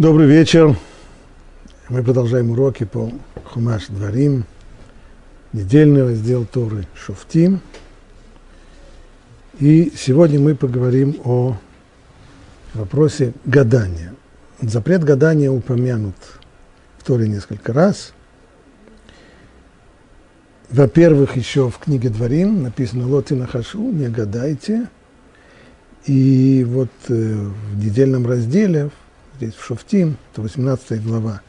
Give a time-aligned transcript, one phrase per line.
[0.00, 0.78] Добрый вечер.
[1.90, 3.12] Мы продолжаем уроки по
[3.44, 4.44] Хумаш Дворим,
[5.52, 7.60] недельный раздел Торы Шуфтим.
[9.58, 11.58] И сегодня мы поговорим о
[12.72, 14.14] вопросе гадания.
[14.62, 16.16] Запрет гадания упомянут
[16.96, 18.14] в Торе несколько раз.
[20.70, 24.88] Во-первых, еще в книге Дворим написано «Лоти нахашу, не гадайте».
[26.06, 27.34] И вот э,
[27.74, 28.88] в недельном разделе,
[29.40, 31.40] здесь в Шофтим, это 18 глава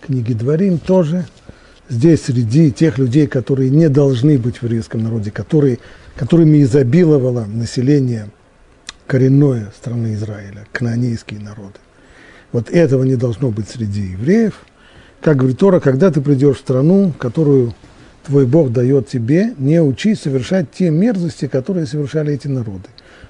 [0.00, 1.24] книги Дворим, тоже
[1.88, 5.78] здесь среди тех людей, которые не должны быть в еврейском народе, которые,
[6.16, 8.30] которыми изобиловало население
[9.06, 11.78] коренное страны Израиля, кнаанейские народы.
[12.50, 14.54] Вот этого не должно быть среди евреев.
[15.20, 17.72] Как говорит Тора, когда ты придешь в страну, которую
[18.26, 22.88] твой Бог дает тебе, не учись совершать те мерзости, которые совершали эти народы.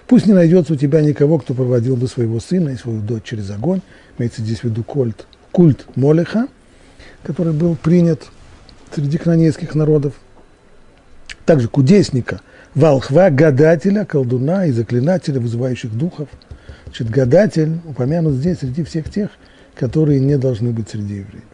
[0.08, 3.50] Пусть не найдется у тебя никого, кто проводил бы своего сына и свою дочь через
[3.50, 3.82] огонь.
[4.18, 6.48] Имеется здесь в виду культ, культ Молеха,
[7.22, 8.22] который был принят
[8.94, 10.14] среди хранейских народов.
[11.44, 12.40] Также кудесника,
[12.74, 16.30] волхва, гадателя, колдуна и заклинателя, вызывающих духов.
[16.84, 19.28] Значит, гадатель упомянут здесь среди всех тех,
[19.74, 21.44] которые не должны быть среди евреев.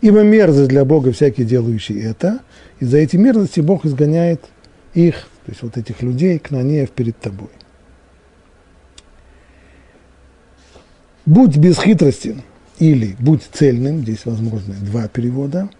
[0.00, 2.38] Ибо мерзость для Бога всякий делающий это,
[2.78, 4.42] и за эти мерзости Бог изгоняет
[4.94, 7.50] их то есть вот этих людей, кнанеев перед тобой.
[11.24, 12.42] Будь бесхитростен
[12.80, 15.70] или будь цельным, здесь возможны два перевода,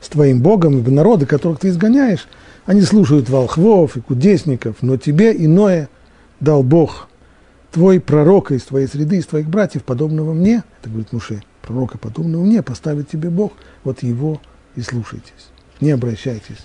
[0.00, 2.28] с твоим Богом, ибо народы, которых ты изгоняешь,
[2.66, 5.88] они слушают волхвов и кудесников, но тебе иное
[6.38, 7.08] дал Бог,
[7.72, 12.44] твой пророка из твоей среды, из твоих братьев, подобного мне, это говорит Муше, пророка подобного
[12.44, 14.40] мне, поставит тебе Бог, вот его
[14.76, 15.50] и слушайтесь.
[15.80, 16.58] Не обращайтесь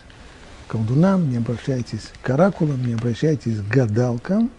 [0.72, 4.50] колдунам, не обращайтесь к оракулам, не обращайтесь к гадалкам.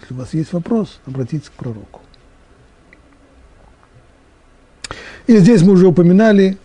[0.00, 2.00] Если у вас есть вопрос, обратитесь к пророку.
[5.26, 6.56] И здесь мы уже упоминали,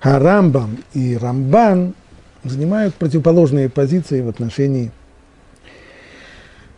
[0.00, 1.94] а Рамбам и Рамбан
[2.44, 4.92] занимают противоположные позиции в отношении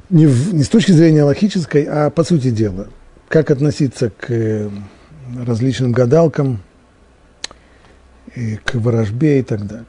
[0.08, 2.88] не, в, не с точки зрения логической, а по сути дела.
[3.28, 4.70] Как относиться к э,
[5.46, 6.62] различным гадалкам,
[8.34, 9.84] и к ворожбе и так далее.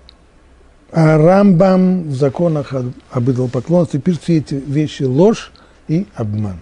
[0.91, 2.73] А Рамбам в законах
[3.11, 5.51] об идолопоклонстве пишет все эти вещи ложь
[5.87, 6.59] и обман.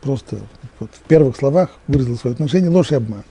[0.00, 0.38] Просто
[0.78, 3.24] вот в первых словах выразил свое отношение ложь и обман.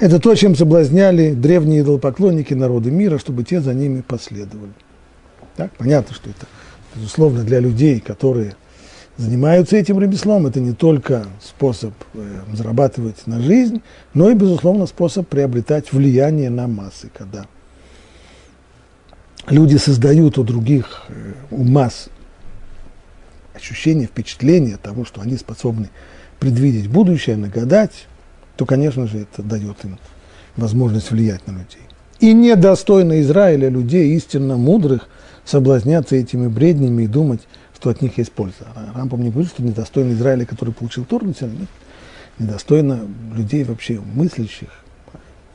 [0.00, 4.72] Это то, чем соблазняли древние идолопоклонники народы мира, чтобы те за ними последовали.
[5.56, 5.70] Так?
[5.78, 6.46] Понятно, что это,
[6.94, 8.56] безусловно, для людей, которые
[9.16, 13.82] занимаются этим ремеслом, это не только способ э, зарабатывать на жизнь,
[14.14, 17.46] но и, безусловно, способ приобретать влияние на массы, когда
[19.48, 22.08] люди создают у других, э, у масс
[23.54, 25.90] ощущение, впечатление того, что они способны
[26.38, 28.06] предвидеть будущее, нагадать,
[28.56, 29.98] то, конечно же, это дает им
[30.56, 31.82] возможность влиять на людей.
[32.20, 35.08] И недостойно Израиля людей истинно мудрых
[35.44, 37.40] соблазняться этими бреднями и думать,
[37.76, 38.68] что от них есть польза.
[38.94, 41.32] Рампом не говорит, что недостойно Израиля, который получил Тору,
[42.38, 43.00] недостойно
[43.34, 44.68] людей вообще мыслящих,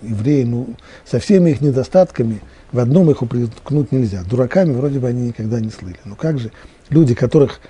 [0.01, 0.75] евреи, ну,
[1.05, 2.41] со всеми их недостатками–
[2.71, 4.23] в одном их упрекнуть нельзя.
[4.23, 5.97] Дураками вроде бы они никогда не слыли.
[6.05, 6.51] Но как же
[6.89, 7.61] люди, которых,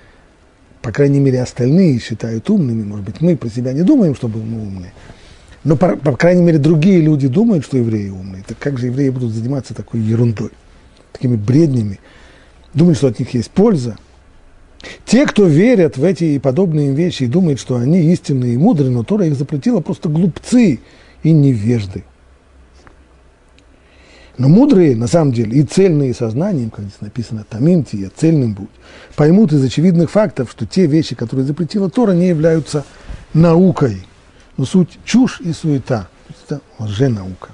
[0.82, 4.62] по крайней мере, остальные считают умными, может быть, мы про себя не думаем, чтобы мы
[4.62, 4.92] умные,
[5.64, 8.44] но, по, по крайней мере, другие люди думают, что евреи умные.
[8.46, 10.50] Так как же евреи будут заниматься такой ерундой,
[11.12, 12.00] такими бреднями,
[12.74, 13.96] думают, что от них есть польза?
[15.04, 18.90] Те, кто верят в эти и подобные вещи и думают, что они истинные и мудрые,
[18.90, 20.78] но Тора их запретила, просто глупцы
[21.24, 22.04] и невежды.
[24.38, 28.68] Но мудрые, на самом деле, и цельные сознанием, как здесь написано, тамим тия, цельным будь,
[29.16, 32.84] поймут из очевидных фактов, что те вещи, которые запретила Тора, не являются
[33.34, 34.06] наукой,
[34.56, 36.08] но суть чушь и суета,
[36.44, 37.50] это лженаука,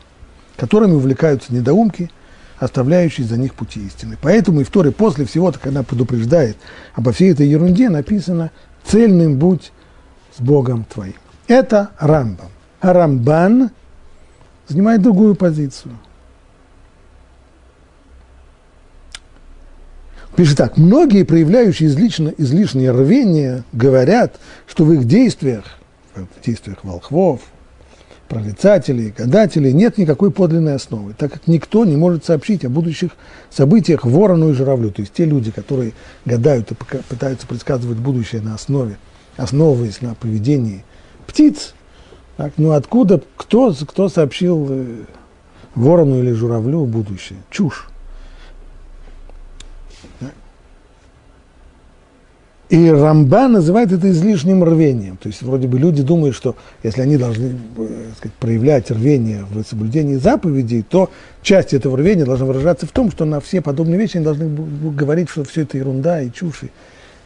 [0.57, 2.11] которыми увлекаются недоумки,
[2.59, 4.19] оставляющие за них пути истины.
[4.21, 6.59] Поэтому и в Торе после всего, когда предупреждает
[6.95, 8.51] обо всей этой ерунде, написано
[8.85, 9.73] «цельным будь
[10.37, 11.15] с Богом твоим».
[11.49, 12.49] Это Рамбам.
[12.81, 13.71] А Рамбан
[14.69, 15.99] занимает другую позицию.
[20.37, 25.65] Пишет так, многие, проявляющие излишне, излишнее рвение, говорят, что в их действиях,
[26.15, 27.41] в действиях волхвов,
[28.29, 33.13] прорицателей, гадателей нет никакой подлинной основы, так как никто не может сообщить о будущих
[33.49, 34.91] событиях ворону и журавлю.
[34.91, 35.93] То есть те люди, которые
[36.25, 38.99] гадают и пытаются предсказывать будущее на основе,
[39.37, 40.85] основываясь на поведении
[41.29, 41.75] птиц,
[42.37, 44.87] так, ну откуда, кто, кто сообщил э,
[45.77, 47.39] ворону или журавлю будущее?
[47.51, 47.89] Чушь.
[52.71, 55.19] И Рамба называет это излишним рвением.
[55.19, 59.63] То есть вроде бы люди думают, что если они должны э, сказать, проявлять рвение в
[59.65, 61.11] соблюдении заповедей, то
[61.43, 64.49] часть этого рвения должна выражаться в том, что на все подобные вещи они должны
[64.93, 66.63] говорить, что все это ерунда и чушь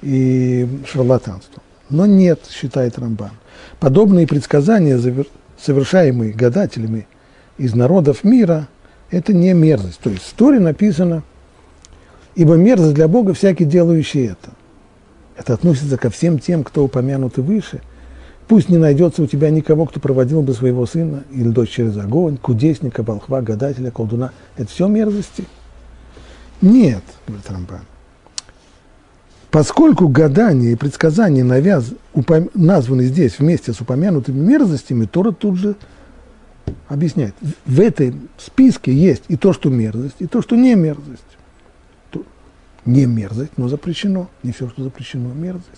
[0.02, 1.62] и шарлатанство.
[1.88, 3.30] Но нет, считает Рамбан.
[3.78, 5.00] Подобные предсказания,
[5.60, 7.06] совершаемые гадателями
[7.58, 8.68] из народов мира,
[9.10, 10.00] это не мерзость.
[10.00, 11.22] То есть в Торе написано,
[12.34, 14.50] ибо мерзость для Бога всякий делающий это.
[15.38, 17.80] Это относится ко всем тем, кто упомянуты выше.
[18.48, 22.38] Пусть не найдется у тебя никого, кто проводил бы своего сына или дочь через огонь,
[22.38, 24.32] кудесника, волхва, гадателя, колдуна.
[24.56, 25.44] Это все мерзости?
[26.60, 27.80] Нет, говорит Рамбан.
[29.50, 35.76] Поскольку гадания и предсказания навяз, упом, названы здесь вместе с упомянутыми мерзостями, Тора тут же
[36.88, 37.34] объясняет.
[37.64, 41.37] В этом списке есть и то, что мерзость, и то, что не мерзость
[42.88, 44.28] не мерзость, но запрещено.
[44.42, 45.68] Не все, что запрещено, мерзость.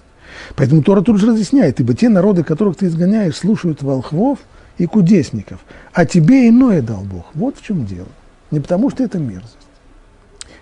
[0.54, 4.38] Поэтому Тора тут же разъясняет, ибо те народы, которых ты изгоняешь, слушают волхвов
[4.78, 5.58] и кудесников,
[5.92, 7.26] а тебе иное дал Бог.
[7.34, 8.08] Вот в чем дело.
[8.52, 9.56] Не потому, что это мерзость.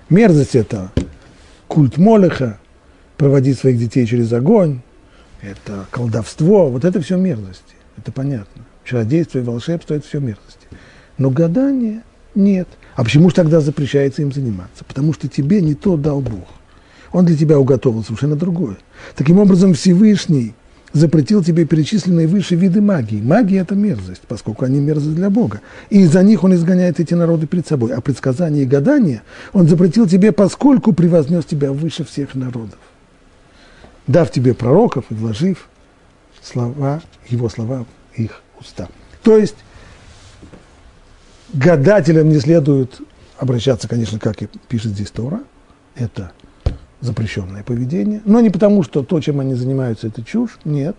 [0.09, 0.91] Мерзость– это
[1.67, 2.59] культ Молеха,
[3.19, 4.81] проводить своих детей через огонь,
[5.43, 8.65] это колдовство, вот это все мерзости, это понятно.
[8.85, 10.67] Чародейство и волшебство– это все мерзости.
[11.19, 12.03] Но гадание–
[12.35, 12.69] нет.
[12.99, 14.83] А почему же тогда запрещается им заниматься?
[14.85, 16.49] Потому что тебе не то дал Бог.
[17.12, 18.77] Он для тебя уготовил совершенно другое.
[19.15, 20.53] Таким образом, Всевышний
[20.93, 23.21] запретил тебе перечисленные выше виды магии.
[23.21, 25.61] Магия– это мерзость, поскольку они мерзость для Бога.
[25.91, 27.93] И из-за них он изгоняет эти народы перед собой.
[27.93, 29.23] А предсказания и гадания
[29.53, 32.81] он запретил тебе, поскольку превознес тебя выше всех народов.
[34.09, 35.69] Дав тебе пророков и вложив
[36.43, 38.89] слова, его слова в их уста.
[39.23, 39.55] То есть
[41.53, 43.00] гадателям не следует
[43.39, 45.41] обращаться, конечно, как и пишет здесь Тора.
[45.95, 46.33] Это
[47.00, 48.23] запрещенное поведение.
[48.25, 50.59] Но не потому, что то, чем они занимаются, это чушь.
[50.65, 50.97] Нет.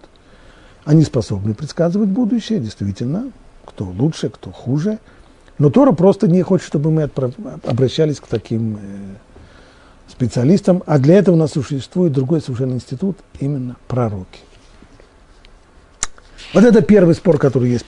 [0.86, 3.32] Они способны предсказывать будущее, действительно.
[3.66, 5.00] Кто лучше, кто хуже.
[5.58, 7.10] Но Тора просто не хочет, чтобы мы
[7.64, 8.80] обращались к таким э,
[10.08, 10.84] специалистам.
[10.86, 14.40] А для этого у нас существует другой совершенно институт, именно пророки.
[16.54, 17.86] Вот это первый спор, который есть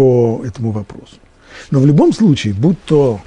[0.00, 1.16] по этому вопросу.
[1.70, 3.20] Но в любом случае, будь то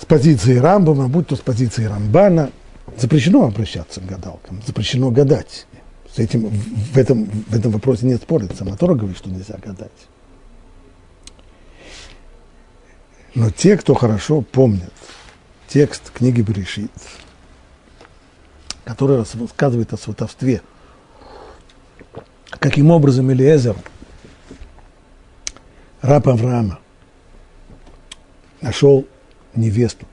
[0.00, 2.52] с позиции Рамбама, будь то с позиции Рамбана,
[2.96, 5.66] запрещено обращаться к гадалкам, запрещено гадать.
[6.14, 8.46] С этим, в, этом, в этом вопросе нет спора.
[8.56, 9.90] Сама Тора говорит, что нельзя гадать.
[13.34, 14.92] Но те, кто хорошо помнят
[15.66, 16.92] текст книги Берешит,
[18.84, 20.62] который рассказывает о сватовстве,
[22.60, 23.74] каким образом Элиезер–
[26.04, 26.80] раб Авраама
[28.60, 29.06] нашел
[29.54, 30.06] невесту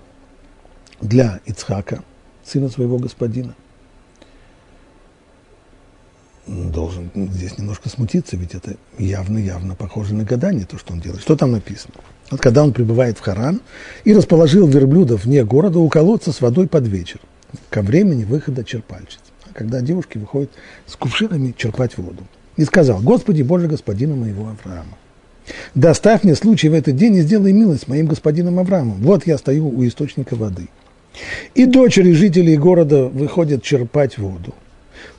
[1.02, 2.02] для Ицхака,
[2.46, 3.56] сына своего господина,
[6.48, 11.22] должен здесь немножко смутиться, ведь это явно-явно похоже на гадание, то, что он делает.
[11.22, 11.96] Что там написано?
[12.30, 13.62] Вот когда он прибывает в Харан
[14.06, 17.20] и расположил верблюдов вне города у колодца с водой под вечер,
[17.70, 19.20] ко времени выхода черпальщиц,
[19.54, 20.52] когда девушки выходят
[20.88, 22.26] с кувшинами черпать воду.
[22.56, 24.98] И сказал, Господи, Боже, господина моего Авраама,
[25.76, 29.02] Доставь мне случай в этот день и сделай милость моим господином Авраамом.
[29.02, 30.68] Вот я стою у источника воды.
[31.56, 34.54] И дочери жителей города выходят черпать воду.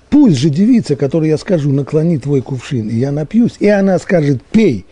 [0.09, 4.43] Пусть же девица, которой я скажу, наклони твой кувшин, и я напьюсь, и она скажет,
[4.43, 4.85] пей,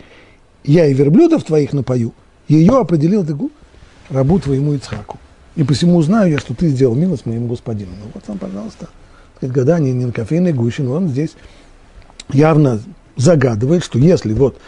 [0.65, 2.13] я и верблюдов твоих напою,
[2.49, 3.37] ее определил ты
[4.09, 5.19] рабу твоему Ицхаку.
[5.57, 7.91] И посему узнаю я, что ты сделал милость моему господину.
[8.03, 8.89] Ну вот вам, пожалуйста,
[9.43, 11.31] гадание не на кофейной гуще, но он здесь
[12.33, 12.81] явно
[13.17, 14.59] загадывает, что если вот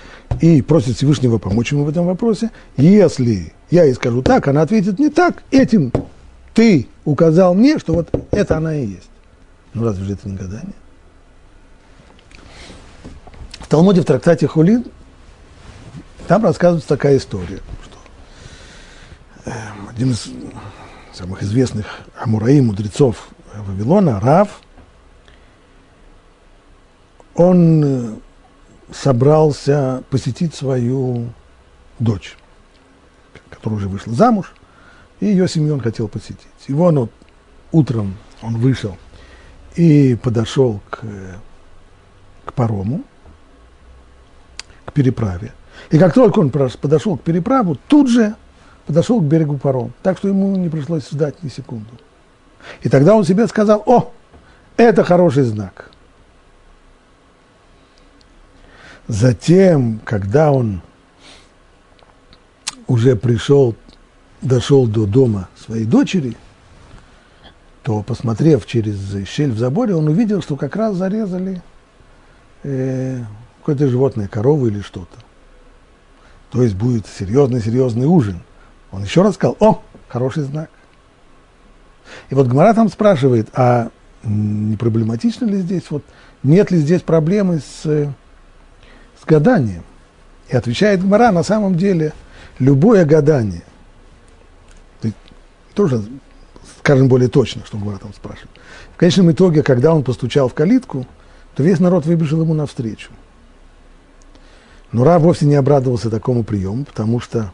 [0.40, 4.98] и просит Всевышнего помочь ему в этом вопросе, если я ей скажу так, она ответит
[4.98, 5.92] не так, этим
[6.54, 9.10] ты указал мне, что вот это она и есть.
[9.74, 10.74] Ну разве же это не гадание?
[13.60, 14.84] В Талмуде в трактате Хулин
[16.28, 19.52] там рассказывается такая история, что э,
[19.90, 20.30] один из
[21.12, 21.86] самых известных
[22.18, 24.60] амураи, мудрецов Вавилона, Рав,
[27.34, 28.14] он э,
[28.92, 31.28] собрался посетить свою
[31.98, 32.36] дочь,
[33.50, 34.52] которая уже вышла замуж,
[35.20, 36.46] и ее семью он хотел посетить.
[36.66, 37.10] И вон вот
[37.70, 38.96] утром он вышел
[39.76, 41.00] и подошел к,
[42.44, 43.02] к парому,
[44.84, 45.52] к переправе.
[45.90, 48.34] И как только он подошел к переправу, тут же
[48.86, 51.90] подошел к берегу паром, так что ему не пришлось ждать ни секунду.
[52.82, 54.12] И тогда он себе сказал, о,
[54.76, 55.90] это хороший знак–
[59.12, 60.80] Затем, когда он
[62.86, 63.76] уже пришел,
[64.40, 66.34] дошел до дома своей дочери,
[67.82, 71.60] то, посмотрев через щель в заборе, он увидел, что как раз зарезали
[72.62, 73.22] э,
[73.58, 75.18] какое-то животное, корову или что-то.
[76.50, 78.40] То есть будет серьезный-серьезный ужин.
[78.92, 80.70] Он еще раз сказал, о, хороший знак.
[82.30, 83.90] И вот Гмара там спрашивает, а
[84.24, 86.02] не проблематично ли здесь, вот
[86.42, 88.14] нет ли здесь проблемы с,
[89.22, 89.84] с гаданием?
[90.48, 92.12] И отвечает Гмара, на самом деле,
[92.58, 93.62] любое гадание,
[95.74, 96.02] тоже
[96.78, 98.50] скажем более точно, что Гмара там спрашивает.
[98.94, 101.06] В конечном итоге, когда он постучал в калитку,
[101.54, 103.10] то весь народ выбежал ему навстречу.
[104.90, 107.52] Но Ра вовсе не обрадовался такому приему, потому что,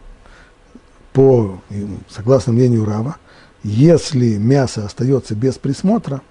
[1.13, 1.61] по,
[2.09, 3.17] согласно мнению Рава,
[3.63, 6.23] если мясо остается без присмотра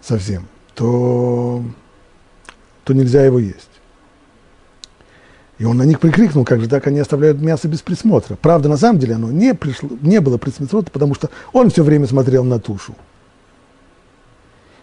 [0.00, 1.62] совсем, то,
[2.88, 3.68] то нельзя его есть.
[5.58, 8.34] И он на них прикрикнул, как же так они оставляют мясо без присмотра.
[8.36, 12.06] Правда, на самом деле оно не, пришло, не было присмотра, потому что он все время
[12.06, 12.94] смотрел на тушу.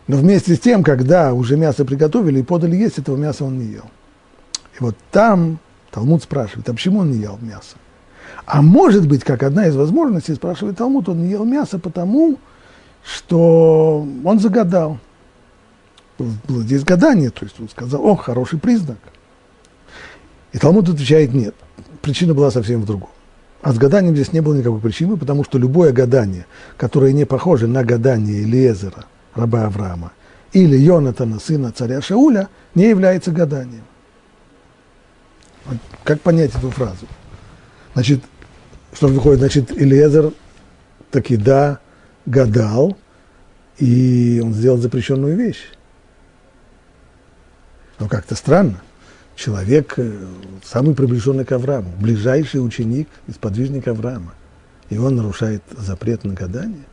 [0.05, 3.65] Но вместе с тем, когда уже мясо приготовили и подали есть, этого мяса он не
[3.65, 3.85] ел.
[4.79, 5.57] И вот там
[5.89, 7.77] Талмуд спрашивает, а почему он не ел мясо?
[8.45, 12.38] А может быть, как одна из возможностей, спрашивает Талмуд, он не ел мясо потому,
[13.03, 15.00] что он загадал.
[16.17, 18.98] Было здесь гадание, то есть он сказал, о, хороший признак.
[20.53, 21.55] И Талмуд отвечает, нет,
[22.01, 23.10] причина была совсем в другом.
[23.62, 26.45] А с гаданием здесь не было никакой причины, потому что любое гадание,
[26.77, 30.12] которое не похоже на гадание Элиезера, раба Авраама,
[30.53, 33.84] или Йонатана, сына царя Шауля, не является гаданием.
[36.03, 37.07] Как понять эту фразу?
[37.93, 38.22] Значит,
[38.93, 39.39] что выходит?
[39.39, 40.31] Значит, Элиезер
[41.12, 41.79] таки да,
[42.25, 42.95] гадал,
[43.79, 45.72] и он сделал запрещенную вещь.
[47.99, 48.81] Но как-то странно.
[49.35, 50.11] Человек, э,
[50.63, 54.33] самый приближенный к Аврааму, ближайший ученик и сподвижник Авраама,
[54.89, 56.85] и он нарушает запрет на гадание.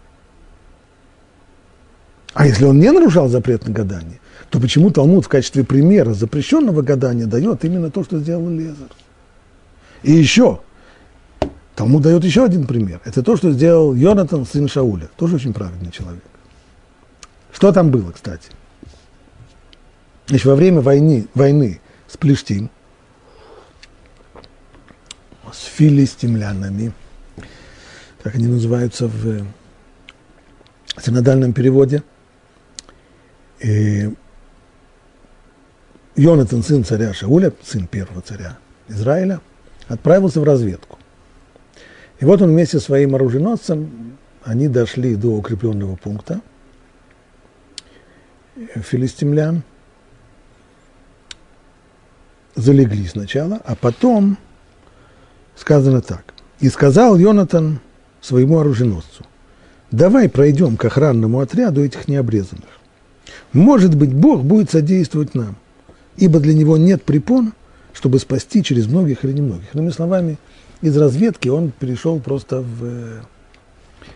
[2.35, 4.19] А если он не нарушал запрет на гадание,
[4.51, 8.89] то почему Талмуд в качестве примера запрещенного гадания дает именно то, что сделал Лезер?
[10.03, 10.61] И еще,
[11.77, 13.01] Талмуд дает еще один пример.
[13.05, 15.09] Это то, что сделал Йонатан, сын Шауля.
[15.17, 16.23] Тоже очень праведный человек.
[17.53, 18.51] Что там было, кстати?
[20.33, 22.71] Значит, во время войны, войны с Плештим,
[25.53, 26.95] с филистимлянами,
[28.23, 29.45] как они называются в
[30.99, 32.03] синодальном переводе,
[33.61, 34.11] и
[36.17, 38.57] Йонатан, сын царя Шауля, сын первого царя
[38.89, 39.43] Израиля,
[39.87, 40.99] отправился в разведку.
[42.21, 46.41] И вот он вместе со своим оруженосцем, они дошли до укрепленного пункта
[48.77, 49.63] филистимлян,
[52.55, 54.39] залегли сначала, а потом
[55.57, 56.25] сказано так.
[56.61, 57.81] И сказал Йонатан
[58.21, 59.25] своему оруженосцу,
[59.91, 62.69] давай пройдем к охранному отряду этих необрезанных.
[63.53, 65.57] Может быть, Бог будет содействовать нам
[66.17, 67.53] ибо для него нет препон,
[67.93, 69.75] чтобы спасти через многих или немногих.
[69.75, 70.39] Иными словами,
[70.81, 73.21] из разведки он перешел просто в э,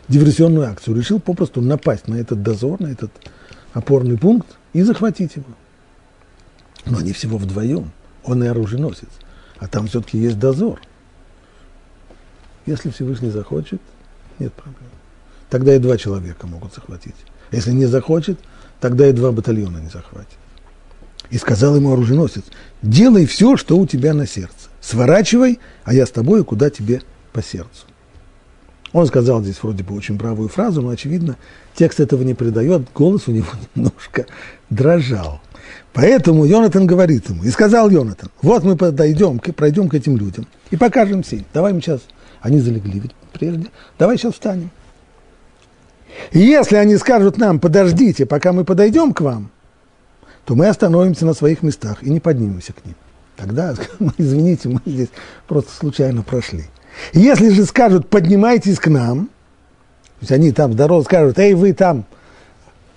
[0.08, 3.10] диверсионную акцию, решил попросту напасть на этот дозор, на этот
[3.72, 5.46] опорный пункт и захватить его.
[6.86, 7.90] Но они всего вдвоем,
[8.26, 9.08] он и оруженосец,
[9.58, 10.80] а там все-таки есть дозор.
[12.66, 13.80] Если Всевышний захочет,
[14.38, 14.90] нет проблем.
[15.48, 17.14] Тогда и два человека могут захватить.
[17.52, 18.38] Если не захочет,
[18.80, 20.36] тогда и два батальона не захватит.
[21.30, 22.44] И сказал ему оруженосец,
[22.82, 24.68] делай все, что у тебя на сердце.
[24.80, 27.02] Сворачивай, а я с тобой, куда тебе
[27.32, 27.86] по сердцу.
[28.92, 31.36] Он сказал здесь вроде бы очень правую фразу, но, очевидно,
[31.74, 34.26] текст этого не придает, голос у него немножко
[34.70, 35.40] дрожал.
[35.96, 40.76] Поэтому Йонатан говорит ему, и сказал Йонатан, вот мы подойдем, пройдем к этим людям и
[40.76, 41.46] покажем всем.
[41.54, 42.02] Давай мы сейчас,
[42.42, 44.70] они залегли ведь прежде, давай сейчас встанем.
[46.32, 49.50] И если они скажут нам, подождите, пока мы подойдем к вам,
[50.44, 52.94] то мы остановимся на своих местах и не поднимемся к ним.
[53.34, 53.74] Тогда,
[54.18, 55.08] извините, мы здесь
[55.48, 56.64] просто случайно прошли.
[57.14, 62.04] Если же скажут, поднимайтесь к нам, то есть они там здорово скажут, эй, вы там,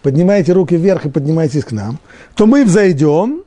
[0.02, 2.00] поднимайте руки вверх и поднимайтесь к нам,
[2.36, 3.44] то мы взойдем,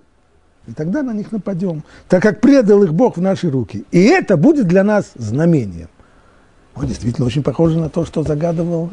[0.67, 3.85] и тогда на них нападем, так как предал их Бог в наши руки.
[3.91, 5.89] И это будет для нас знамением.
[6.75, 8.91] Вот действительно очень похоже на то, что загадывал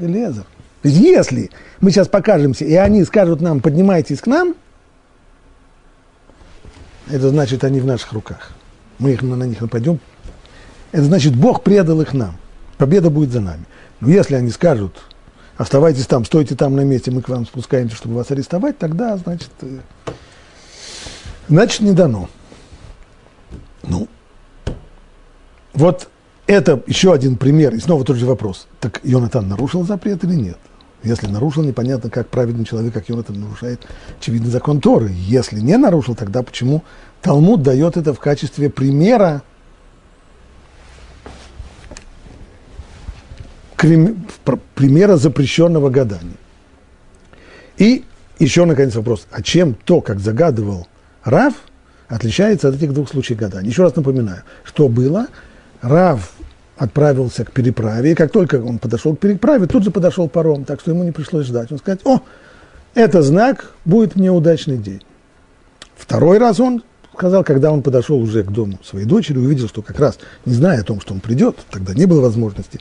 [0.84, 1.50] есть если
[1.82, 4.56] мы сейчас покажемся, и они скажут нам, поднимайтесь к нам–
[7.10, 8.52] это значит, они в наших руках.
[9.00, 10.00] Мы их, на них нападем.
[10.92, 12.38] Это значит, Бог предал их нам.
[12.78, 13.66] Победа будет за нами.
[14.00, 15.02] Но если они скажут,
[15.60, 19.52] оставайтесь там, стойте там на месте, мы к вам спускаемся, чтобы вас арестовать, тогда, значит,
[19.62, 19.80] э,
[21.50, 22.30] значит, не дано.
[23.84, 24.08] Ну,
[25.74, 26.08] вот
[26.48, 27.76] это еще один пример.
[27.76, 28.68] И снова тот же вопрос.
[28.80, 30.58] Так Йонатан нарушил запрет или нет?
[31.04, 33.86] Если нарушил, непонятно, как праведный человек, как Йонатан, нарушает
[34.18, 35.12] очевидный закон Торы.
[35.14, 36.84] Если не нарушил, тогда почему
[37.22, 39.44] Талмуд дает это в качестве примера
[43.80, 46.38] примера запрещенного гадания.
[47.78, 48.04] И
[48.40, 50.88] еще, наконец, вопрос, а чем то, как загадывал
[51.24, 51.54] Рав,
[52.08, 53.70] отличается от этих двух случаев гадания?
[53.70, 55.28] Еще раз напоминаю, что было,
[55.82, 56.32] Рав
[56.78, 60.80] отправился к переправе, и как только он подошел к переправе, тут же подошел паром, так
[60.80, 61.72] что ему не пришлось ждать.
[61.72, 62.22] Он сказал, о,
[62.96, 65.04] это знак, будет мне удачный день.
[65.96, 66.84] Второй раз он
[67.14, 70.80] сказал, когда он подошел уже к дому своей дочери, увидел, что как раз, не зная
[70.80, 72.80] о том, что он придет, тогда не было возможности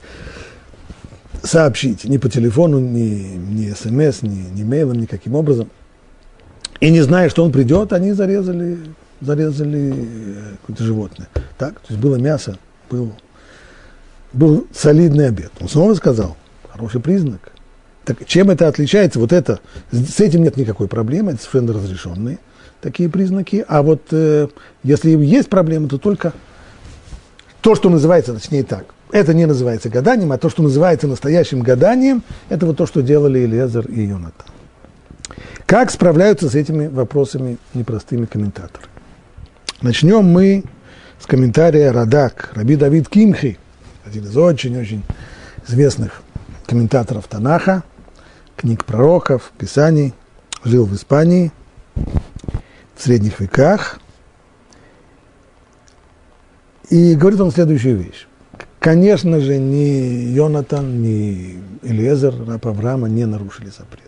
[1.42, 5.68] сообщить ни по телефону, ни, ни смс, ни, ни мейлом, никаким образом.
[6.80, 8.78] И не зная, что он придет, они зарезали,
[9.20, 11.28] зарезали э, какое-то животное.
[11.56, 12.58] Так, то есть было мясо,
[12.90, 13.12] был,
[14.32, 15.50] был солидный обед.
[15.60, 16.36] Он снова сказал,
[16.70, 17.52] хороший признак.
[18.04, 19.18] Так чем это отличается?
[19.18, 22.38] Вот это, с этим нет никакой проблемы, это совершенно разрешенные
[22.80, 23.64] такие признаки.
[23.68, 24.48] А вот э,
[24.82, 26.32] если есть проблемы, то только
[27.60, 32.22] то, что называется, точнее так, это не называется гаданием, а то, что называется настоящим гаданием,
[32.48, 34.46] это вот то, что делали Элиезер и Йонатан.
[35.66, 38.86] Как справляются с этими вопросами непростыми комментаторы?
[39.82, 40.64] Начнем мы
[41.20, 43.58] с комментария Радак, Раби Давид Кимхи,
[44.04, 45.02] один из очень-очень
[45.66, 46.22] известных
[46.66, 47.82] комментаторов Танаха,
[48.56, 50.14] книг пророков, писаний,
[50.64, 51.52] жил в Испании
[51.96, 54.00] в средних веках.
[56.90, 58.27] И говорит он следующую вещь.
[58.78, 64.04] Конечно же, ни Йонатан, ни Элиезер, раб Авраама, не нарушили запрет.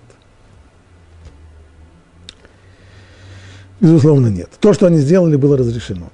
[3.81, 4.51] Безусловно, нет.
[4.61, 6.11] То, что они сделали, было разрешено.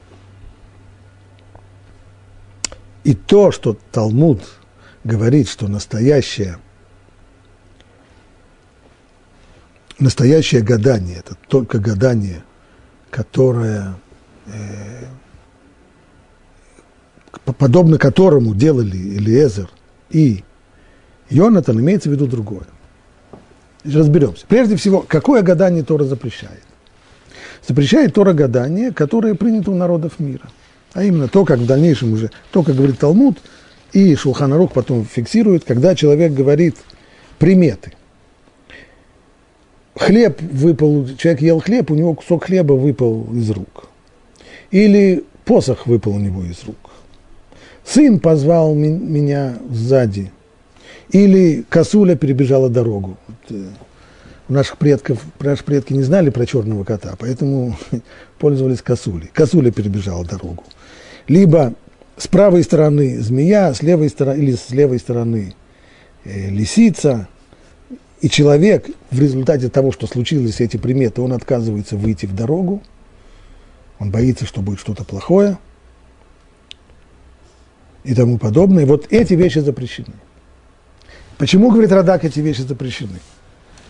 [3.05, 4.43] И то, что Талмуд
[5.05, 6.59] говорит, что настоящее,
[9.99, 12.43] настоящее гадание, это только гадание,
[13.11, 13.95] которое
[14.47, 15.05] э,
[17.53, 19.69] подобно которому делали Элиезер
[20.11, 20.43] и
[21.31, 22.67] Йонатан, имеется в виду другое.
[23.85, 24.45] Разберемся.
[24.49, 26.63] Прежде всего, какое гадание Тора запрещает?
[27.67, 30.49] Запрещает Тора гадание, которое принято у народов мира.
[30.93, 33.39] А именно то, как в дальнейшем уже, то, как говорит Талмуд,
[33.93, 36.77] и Шулханарух потом фиксирует, когда человек говорит
[37.39, 37.93] приметы.
[39.95, 43.89] Хлеб выпал, человек ел хлеб, у него кусок хлеба выпал из рук.
[44.71, 46.86] Или посох выпал у него из рук
[47.87, 50.33] сын позвал меня сзади,
[51.11, 53.17] или косуля перебежала дорогу.
[53.29, 53.65] Вот, э,
[54.49, 57.77] у наших предков, наши предки не знали про черного кота, поэтому
[58.39, 59.31] пользовались косулей.
[59.33, 60.65] Косуля перебежала дорогу.
[61.29, 61.75] Либо
[62.17, 65.55] с правой стороны змея, с левой стороны, или с левой стороны
[66.25, 67.29] э, лисица,
[68.21, 72.83] и человек в результате того, что случилось, эти приметы, он отказывается выйти в дорогу,
[73.99, 75.59] он боится, что будет что-то плохое–
[78.07, 78.87] и тому подобное.
[78.87, 80.15] Вот эти вещи запрещены.
[81.39, 83.19] Почему, говорит Радак, эти вещи запрещены?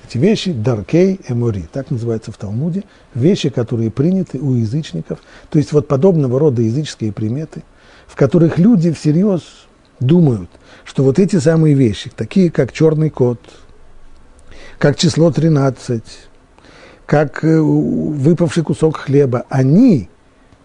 [0.09, 5.18] Эти вещи даркей эмори, так называется в Талмуде, вещи, которые приняты у язычников,
[5.50, 7.62] то есть вот подобного рода языческие приметы,
[8.07, 9.42] в которых люди всерьез
[9.98, 10.48] думают,
[10.85, 13.40] что вот эти самые вещи, такие как черный кот,
[14.79, 16.02] как число 13,
[17.05, 20.09] как э, выпавший кусок хлеба, они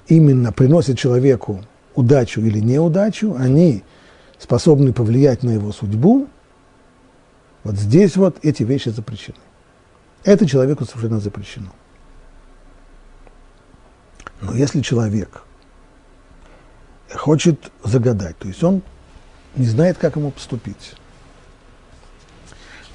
[0.08, 1.64] именно приносят человеку
[1.96, 3.84] удачу или неудачу, они
[4.40, 6.28] способны повлиять на его судьбу,
[7.64, 9.38] вот здесь вот эти вещи запрещены.
[10.24, 11.72] Это человеку совершенно запрещено.
[14.42, 15.44] Но если человек
[17.14, 18.82] хочет загадать, то есть он
[19.56, 20.96] не знает, как ему поступить,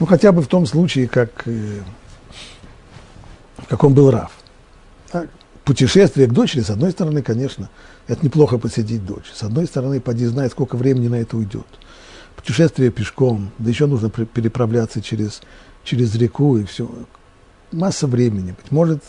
[0.01, 1.81] ну хотя бы в том случае, как, э,
[3.69, 4.33] как он был Рав.
[5.65, 7.71] Путешествие к дочери, с одной стороны, конечно,
[8.07, 9.31] это неплохо посидеть дочь.
[9.33, 11.66] С одной стороны, поди знает, сколько времени на это уйдет.
[12.37, 15.42] Путешествие пешком, да еще нужно переправляться через,
[15.83, 16.88] через реку и все.
[17.73, 18.53] Масса времени.
[18.53, 19.03] Быть может,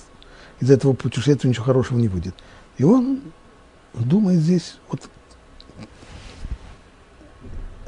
[0.59, 2.33] из этого путешествия ничего хорошего не выйдет.
[2.77, 3.21] И он
[3.93, 5.07] думает здесь, вот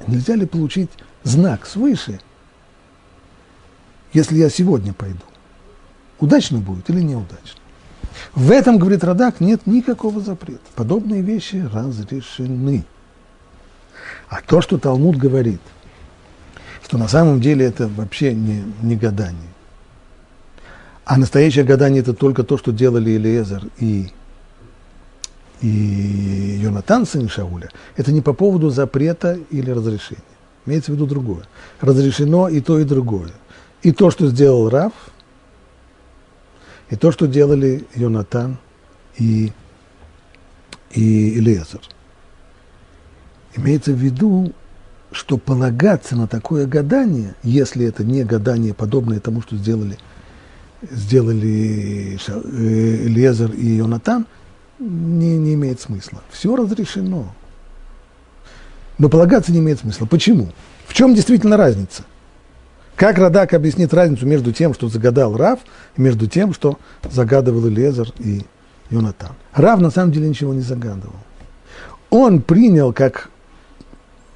[0.08, 0.92] нельзя ли получить
[1.24, 2.20] знак свыше,
[4.14, 5.22] если я сегодня пойду?
[6.20, 7.60] Удачно будет или неудачно?
[8.34, 10.62] В этом, говорит Радак, нет никакого запрета.
[10.76, 12.86] Подобные вещи разрешены.
[14.30, 15.62] А то, что Талмуд говорит,
[16.84, 19.50] что на самом деле это вообще не, не гадание.
[21.06, 24.12] А настоящее гадание это только то, что делали Элиезер и
[25.62, 30.22] и Йонатан, сын Шауля, это не по поводу запрета или разрешения.
[30.66, 31.44] Имеется в виду другое.
[31.82, 33.32] Разрешено и то, и другое.
[33.82, 34.94] И то, что сделал Раф,
[36.90, 38.58] и то, что делали Йонатан
[39.18, 39.52] и,
[40.92, 41.82] и Илиезер.
[43.56, 44.54] Имеется в виду,
[45.12, 49.98] что полагаться на такое гадание, если это не гадание, подобное тому, что сделали,
[50.82, 52.20] сделали
[53.08, 54.26] Лезер и Йонатан,
[54.80, 56.22] не, не имеет смысла.
[56.32, 57.34] Все разрешено.
[58.98, 60.06] Но полагаться не имеет смысла.
[60.06, 60.50] Почему?
[60.88, 62.04] В чем действительно разница?
[63.00, 65.60] Как Радак объяснит разницу между тем, что загадал Рав,
[65.96, 66.78] и между тем, что
[67.10, 68.42] загадывал Лезер и
[68.90, 69.32] Йонатан?
[69.54, 71.16] Рав на самом деле ничего не загадывал.
[72.10, 73.30] Он принял как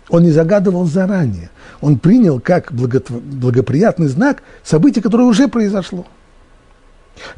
[0.07, 1.49] он не загадывал заранее.
[1.81, 6.05] Он принял как благоприятный знак событие, которое уже произошло.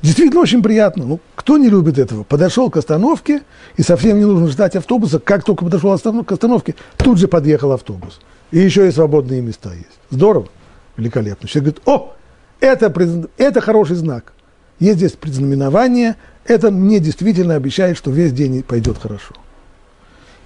[0.04, 1.06] Действительно очень приятно.
[1.06, 2.22] Ну, кто не любит этого?
[2.22, 3.42] Подошел к остановке,
[3.78, 5.18] и совсем не нужно ждать автобуса.
[5.18, 8.20] Как только подошел к остановке, тут же подъехал автобус.
[8.52, 10.00] И еще и свободные места есть.
[10.12, 10.50] Здорово,
[10.98, 11.48] великолепно.
[11.48, 12.16] Человек говорит, о,
[12.60, 12.94] это,
[13.38, 14.34] это хороший знак.
[14.80, 19.36] Есть здесь предзнаменование, это мне действительно обещает, что весь день пойдет хорошо.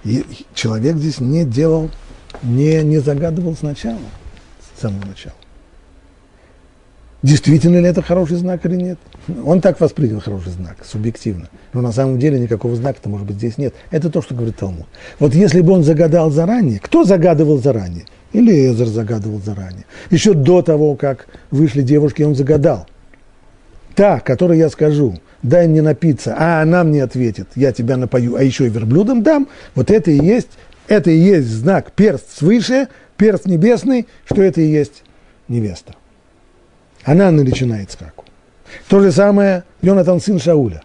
[0.04, 1.90] И человек здесь не делал
[2.42, 3.98] не, не загадывал сначала,
[4.76, 5.34] с самого начала.
[7.22, 8.98] Действительно ли это хороший знак или нет?
[9.44, 11.50] Он так воспринял хороший знак, субъективно.
[11.74, 13.74] Но на самом деле никакого знака-то, может быть, здесь нет.
[13.90, 14.86] Это то, что говорит Талмуд.
[15.18, 18.06] Вот если бы он загадал заранее, кто загадывал заранее?
[18.32, 19.86] Или Эзер загадывал заранее.
[20.10, 22.86] Еще до того, как вышли девушки, он загадал.
[23.94, 28.42] Та, которой я скажу, дай мне напиться, а она мне ответит, я тебя напою, а
[28.42, 30.50] еще и верблюдом дам, вот это и есть
[30.90, 35.04] это и есть знак перст свыше, перст небесный, что это и есть
[35.46, 35.94] невеста.
[37.04, 38.24] Она наречена Ицхаку.
[38.88, 40.82] То же самое Йонатан сын Шауля.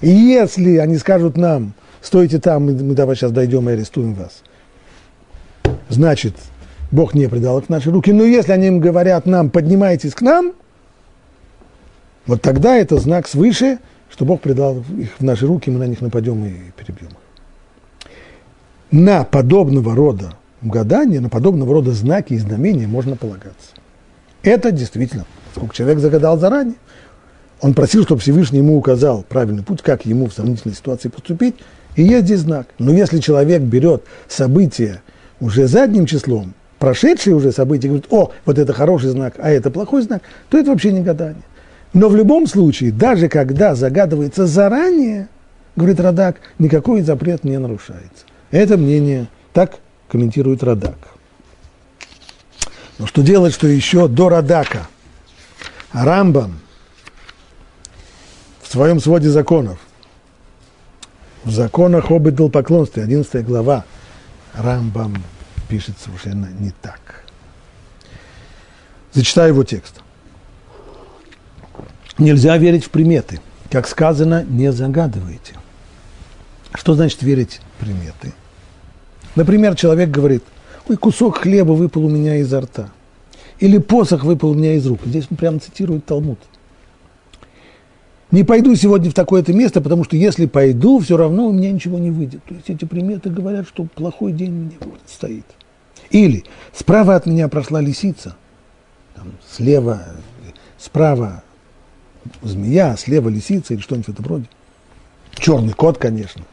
[0.00, 4.42] И если они скажут нам, стойте там, мы, мы давай сейчас дойдем и арестуем вас,
[5.88, 6.34] значит,
[6.90, 8.12] Бог не предал их в наши руки.
[8.12, 10.52] Но если они им говорят нам, поднимайтесь к нам,
[12.26, 13.78] вот тогда это знак свыше,
[14.10, 17.26] что Бог предал их в наши руки, мы на них нападем и перебьем их
[18.90, 23.70] на подобного рода гадания, на подобного рода знаки и знамения можно полагаться.
[24.42, 26.76] Это действительно, сколько человек загадал заранее,
[27.60, 31.56] он просил, чтобы Всевышний ему указал правильный путь, как ему в сомнительной ситуации поступить,
[31.96, 32.68] и есть здесь знак.
[32.78, 35.02] Но если человек берет события
[35.40, 40.02] уже задним числом, прошедшие уже события, говорит, о, вот это хороший знак, а это плохой
[40.02, 41.42] знак, то это вообще не гадание.
[41.92, 45.28] Но в любом случае, даже когда загадывается заранее,
[45.76, 48.26] говорит Радак, никакой запрет не нарушается.
[48.50, 50.98] Это мнение так комментирует Радак.
[52.98, 54.88] Но что делать, что еще до Радака
[55.92, 56.58] Рамбам
[58.62, 59.78] в своем своде законов,
[61.44, 63.84] в законах об идолопоклонстве, 11 глава,
[64.54, 65.14] Рамбам
[65.68, 67.24] пишет совершенно не так.
[69.12, 70.00] Зачитаю его текст.
[72.18, 73.40] Нельзя верить в приметы.
[73.70, 75.54] Как сказано, не загадывайте.
[76.74, 78.32] Что значит верить в приметы?
[79.34, 80.44] Например, человек говорит,
[80.88, 82.90] ой, кусок хлеба выпал у меня изо рта.
[83.58, 85.00] Или посох выпал у меня из рук.
[85.04, 86.38] Здесь он прямо цитирует Талмуд.
[88.30, 91.98] Не пойду сегодня в такое-то место, потому что если пойду, все равно у меня ничего
[91.98, 92.42] не выйдет.
[92.44, 94.76] То есть эти приметы говорят, что плохой день мне
[95.06, 95.46] стоит.
[96.10, 98.36] Или справа от меня прошла лисица,
[99.14, 100.02] там, слева,
[100.78, 101.42] справа
[102.42, 104.46] змея, слева лисица или что-нибудь в этом роде.
[105.34, 106.44] Черный кот, конечно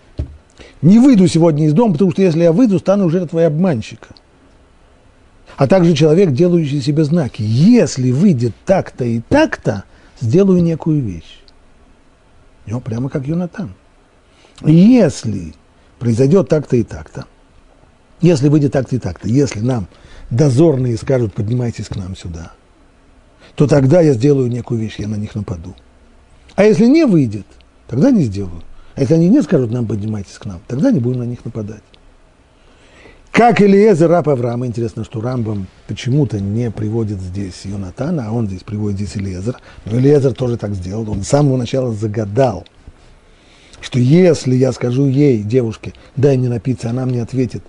[0.84, 4.10] не выйду сегодня из дома, потому что если я выйду, стану жертвой обманщика.
[5.56, 7.42] А также человек, делающий себе знаки.
[7.42, 9.86] Если выйдет так-то и так-то,
[10.20, 11.40] сделаю некую вещь.
[12.68, 13.74] У прямо как Юнатан.
[14.62, 15.54] Если
[16.00, 17.26] произойдет так-то и так-то,
[18.24, 19.88] если выйдет так-то и так-то, если нам
[20.30, 22.54] дозорные скажут, поднимайтесь к нам сюда,
[23.56, 25.76] то тогда я сделаю некую вещь, я на них нападу.
[26.56, 27.46] А если не выйдет,
[27.88, 28.64] тогда не сделаю.
[28.96, 31.84] А если они не скажут нам, поднимайтесь к нам, тогда не будем на них нападать.
[33.34, 38.62] Как Илиезер, раб Авраама, интересно, что Рамбам почему-то не приводит здесь Йонатана, а он здесь
[38.62, 39.58] приводит здесь Илиезер.
[39.86, 42.66] Но Илиезер тоже так сделал, он с самого начала загадал,
[43.82, 47.64] что если я скажу ей, девушке, дай мне напиться, она мне ответит,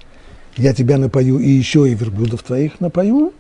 [0.57, 3.33] я тебя напою и еще и верблюдов твоих напою,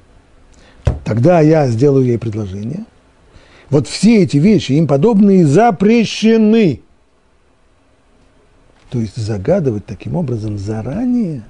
[1.04, 2.84] тогда я сделаю ей предложение.
[3.70, 6.80] Вот все эти вещи, им подобные, запрещены.
[8.90, 11.42] То есть загадывать таким образом заранее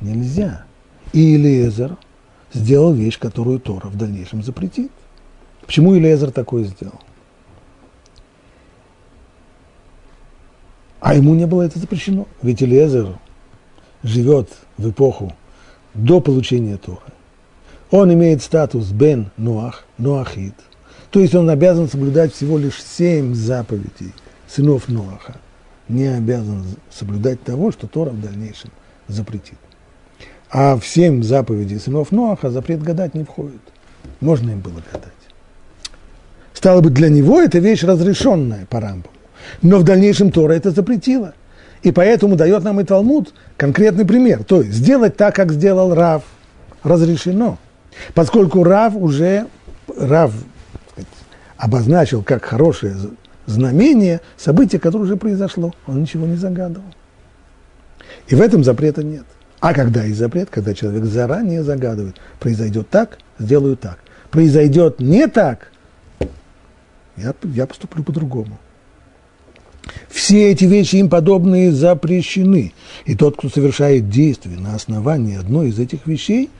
[0.00, 0.64] нельзя.
[1.12, 1.96] И Илиезер
[2.52, 4.92] сделал вещь, которую Тора в дальнейшем запретит.
[5.66, 7.00] Почему Илиезер такое сделал?
[11.00, 12.26] А ему не было это запрещено.
[12.42, 13.18] Ведь Элиезер
[14.02, 15.34] живет в эпоху
[15.94, 17.12] до получения Тора.
[17.90, 20.54] Он имеет статус Бен Ноах, Ноахид.
[21.10, 24.12] То есть он обязан соблюдать всего лишь семь заповедей
[24.46, 25.36] сынов Ноаха.
[25.88, 28.70] Не обязан соблюдать того, что Тора в дальнейшем
[29.06, 29.58] запретит.
[30.50, 33.60] А в семь заповедей сынов Ноаха запрет гадать не входит.
[34.20, 35.12] Можно им было гадать.
[36.52, 39.08] Стало быть, для него это вещь разрешенная по Рамбу.
[39.62, 41.34] Но в дальнейшем Тора это запретила.
[41.82, 44.44] И поэтому дает нам и Талмуд конкретный пример.
[44.44, 46.22] То есть сделать так, как сделал Рав,
[46.82, 47.58] разрешено.
[48.14, 49.46] Поскольку Рав уже,
[49.96, 50.32] Рав
[50.92, 51.08] сказать,
[51.56, 52.94] обозначил как хорошее
[53.46, 55.72] знамение событие, которое уже произошло.
[55.86, 56.88] Он ничего не загадывал.
[58.28, 59.24] И в этом запрета нет.
[59.60, 63.98] А когда есть запрет, когда человек заранее загадывает, произойдет так, сделаю так.
[64.30, 65.72] Произойдет не так,
[67.16, 68.58] я, я поступлю по-другому.
[70.28, 72.74] Все эти вещи им подобные запрещены.
[73.06, 76.50] И тот, кто совершает действие на основании одной из этих вещей,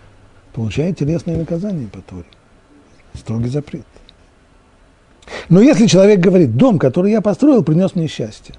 [0.54, 2.24] получает телесное наказание по Торе.
[3.12, 3.84] Строгий запрет.
[5.50, 8.54] Но если человек говорит, дом, который я построил, принес мне счастье.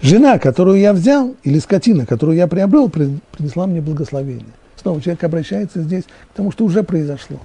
[0.00, 4.46] Жена, которую я взял, или скотина, которую я приобрел, принесла мне благословение.
[4.76, 7.36] Снова человек обращается здесь к тому, что уже произошло.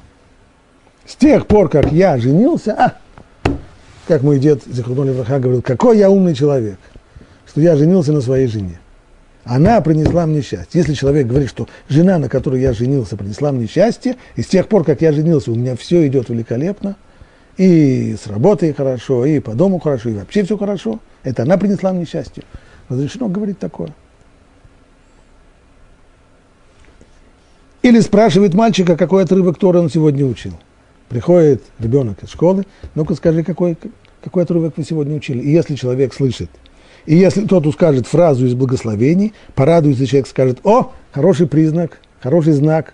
[1.05, 2.93] С тех пор, как я женился, а,
[4.12, 6.78] как мой дед Зихрудон Левраха говорил, какой я умный человек,
[7.47, 8.78] что я женился на своей жене.
[9.45, 10.82] Она принесла мне счастье.
[10.82, 14.67] Если человек говорит, что жена, на которой я женился, принесла мне счастье, и с тех
[14.67, 16.97] пор, как я женился, у меня все идет великолепно,
[17.56, 21.93] и с работой хорошо, и по дому хорошо, и вообще все хорошо, это она принесла
[21.93, 22.43] мне счастье.
[22.89, 23.91] Разрешено говорить такое.
[27.82, 30.60] Или спрашивает мальчика, какой отрывок Тора он сегодня учил.
[31.12, 32.63] Приходит ребенок из школы,
[32.95, 33.78] ну-ка скажи, какой,
[34.24, 35.41] какой отрывок вы сегодня учили.
[35.41, 36.50] И если человек слышит,
[37.06, 42.93] и если тот скажет фразу из благословений, порадуется, человек скажет, о, хороший признак, хороший знак,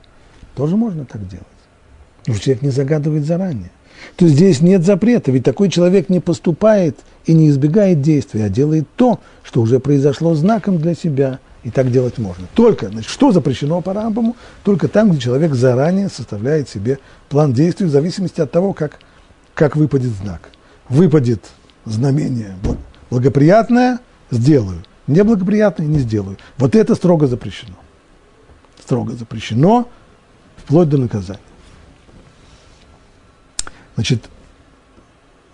[0.55, 1.45] тоже можно так делать.
[2.25, 3.69] Но человек не загадывает заранее.
[4.15, 8.87] То здесь нет запрета, ведь такой человек не поступает и не избегает действия, а делает
[8.95, 12.47] то, что уже произошло знаком для себя, и так делать можно.
[12.53, 14.35] Только, значит, что запрещено по Рамбаму?
[14.63, 18.99] Только там, где человек заранее составляет себе план действий в зависимости от того, как,
[19.53, 20.49] как выпадет знак.
[20.89, 21.43] Выпадет
[21.85, 22.55] знамение
[23.09, 23.99] благоприятное–
[24.31, 26.37] сделаю, неблагоприятное– не сделаю.
[26.57, 27.75] Вот это строго запрещено.
[28.79, 29.89] Строго запрещено,
[30.57, 31.39] вплоть до наказания.
[33.95, 34.29] Значит,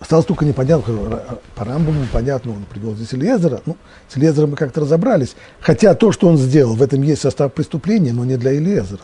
[0.04, 1.22] осталось только непонятно,
[1.54, 6.12] по Рамбаму понятно, он привел здесь Элиезера, ну, с Элиезером мы как-то разобрались, хотя то,
[6.12, 9.00] что он сделал, в этом есть состав преступления, но не для Элиезера,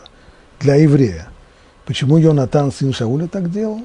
[0.59, 1.27] для еврея.
[1.85, 3.81] Почему Йонатан, сын Шауля, так делал?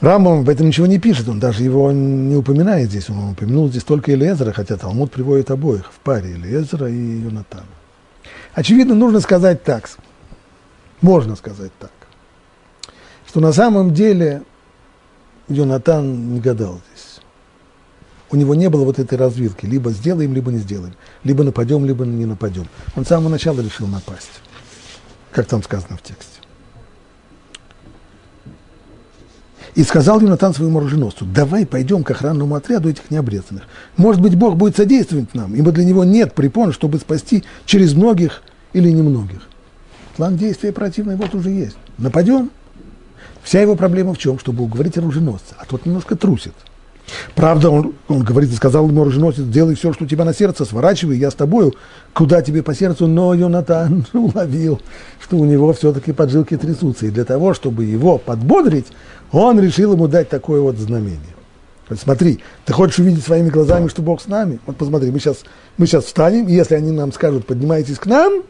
[0.00, 3.84] Рамбам об этом ничего не пишет, он даже его не упоминает здесь, он упомянул здесь
[3.84, 7.66] только Элиезера, хотя Талмуд приводит обоих в паре Элиезера и Йонатана.
[8.54, 9.90] Очевидно, нужно сказать так,
[11.02, 11.90] можно сказать так
[13.28, 14.44] что на самом деле
[15.48, 17.20] Йонатан не гадал здесь.
[18.30, 19.66] У него не было вот этой развилки.
[19.66, 20.94] Либо сделаем, либо не сделаем.
[21.22, 22.66] Либо нападем, либо не нападем.
[22.96, 24.40] Он с самого начала решил напасть.
[25.30, 26.36] Как там сказано в тексте.
[29.76, 33.64] И сказал Юнатан своему оруженосцу, давай пойдем к охранному отряду этих необрезанных.
[33.98, 38.42] Может быть, Бог будет содействовать нам, ибо для него нет препон, чтобы спасти через многих
[38.72, 39.42] или немногих.
[40.16, 41.76] План действия противный вот уже есть.
[41.98, 42.50] Нападем,
[43.46, 44.40] Вся его проблема в чем?
[44.40, 46.52] Чтобы уговорить оруженосца, а тот немножко трусит.
[47.36, 51.16] Правда, он, он говорит, сказал ему оруженосец, делай все, что у тебя на сердце, сворачивай,
[51.16, 51.72] я с тобою,
[52.12, 54.80] куда тебе по сердцу, но Йонатан уловил,
[55.20, 58.88] что у него все-таки поджилки трясутся, и для того, чтобы его подбодрить,
[59.30, 61.20] он решил ему дать такое вот знамение.
[61.96, 64.58] Смотри, ты хочешь увидеть своими глазами, что Бог с нами?
[64.66, 65.44] Вот посмотри, мы сейчас,
[65.76, 68.42] мы сейчас встанем, и если они нам скажут, поднимайтесь к нам,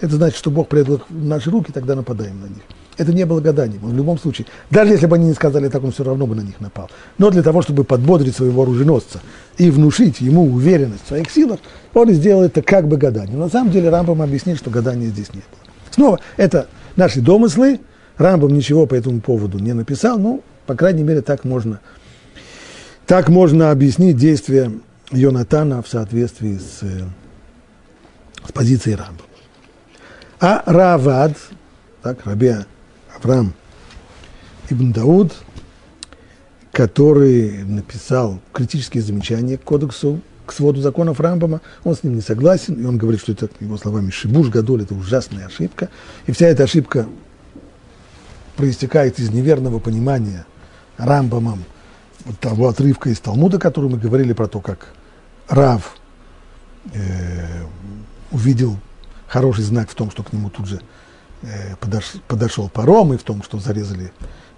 [0.00, 2.64] это значит, что Бог предал наши руки, тогда нападаем на них
[3.00, 3.80] это не было гаданием.
[3.80, 6.42] в любом случае, даже если бы они не сказали так, он все равно бы на
[6.42, 6.90] них напал.
[7.16, 9.22] Но для того, чтобы подбодрить своего оруженосца
[9.56, 11.60] и внушить ему уверенность в своих силах,
[11.94, 13.38] он сделал это как бы гаданием.
[13.38, 15.72] На самом деле Рамбам объяснит, что гадания здесь не было.
[15.90, 17.80] Снова, это наши домыслы,
[18.18, 21.80] Рамбам ничего по этому поводу не написал, ну, по крайней мере, так можно,
[23.06, 24.70] так можно объяснить действия
[25.10, 26.80] Йонатана в соответствии с,
[28.46, 29.24] с позицией Рамбама.
[30.38, 31.32] А Равад,
[32.02, 32.66] так, Рабия
[33.22, 33.52] Авраам
[34.70, 35.32] Ибн Дауд,
[36.72, 42.74] который написал критические замечания к кодексу, к своду законов Рамбама, он с ним не согласен,
[42.74, 45.88] и он говорит, что это, его словами, шибуш гадоль, это ужасная ошибка,
[46.26, 47.06] и вся эта ошибка
[48.56, 50.46] проистекает из неверного понимания
[50.96, 51.64] Рамбамом
[52.40, 54.88] того отрывка из Талмуда, который мы говорили про то, как
[55.48, 55.96] Рав
[56.92, 57.64] э,
[58.30, 58.76] увидел
[59.28, 60.80] хороший знак в том, что к нему тут же
[61.42, 64.12] э, подош, подошел паром, и в том, что зарезали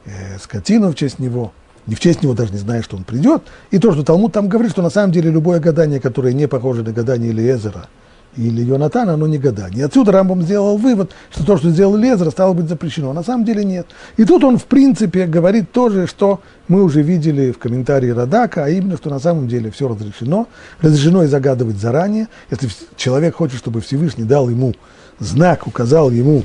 [0.05, 1.53] э, скотину в честь него,
[1.87, 3.42] не в честь него, даже не зная, что он придет.
[3.71, 6.83] И то, что Талмуд там говорит, что на самом деле любое гадание, которое не похоже
[6.83, 7.88] на гадание Элиезера–
[8.37, 9.85] или Йонатана, оно не гадание.
[9.85, 13.11] Отсюда Рамбом сделал вывод, что то, что сделал Лезер, стало быть запрещено.
[13.11, 13.87] А на самом деле нет.
[14.16, 18.68] И тут он, в принципе, говорит тоже, что мы уже видели в комментарии Радака, а
[18.71, 20.49] именно, что на самом деле все разрешено.
[20.81, 22.29] Разрешено и загадывать заранее.
[22.51, 24.75] Если человек хочет, чтобы Всевышний дал ему
[25.18, 26.42] знак, указал ему,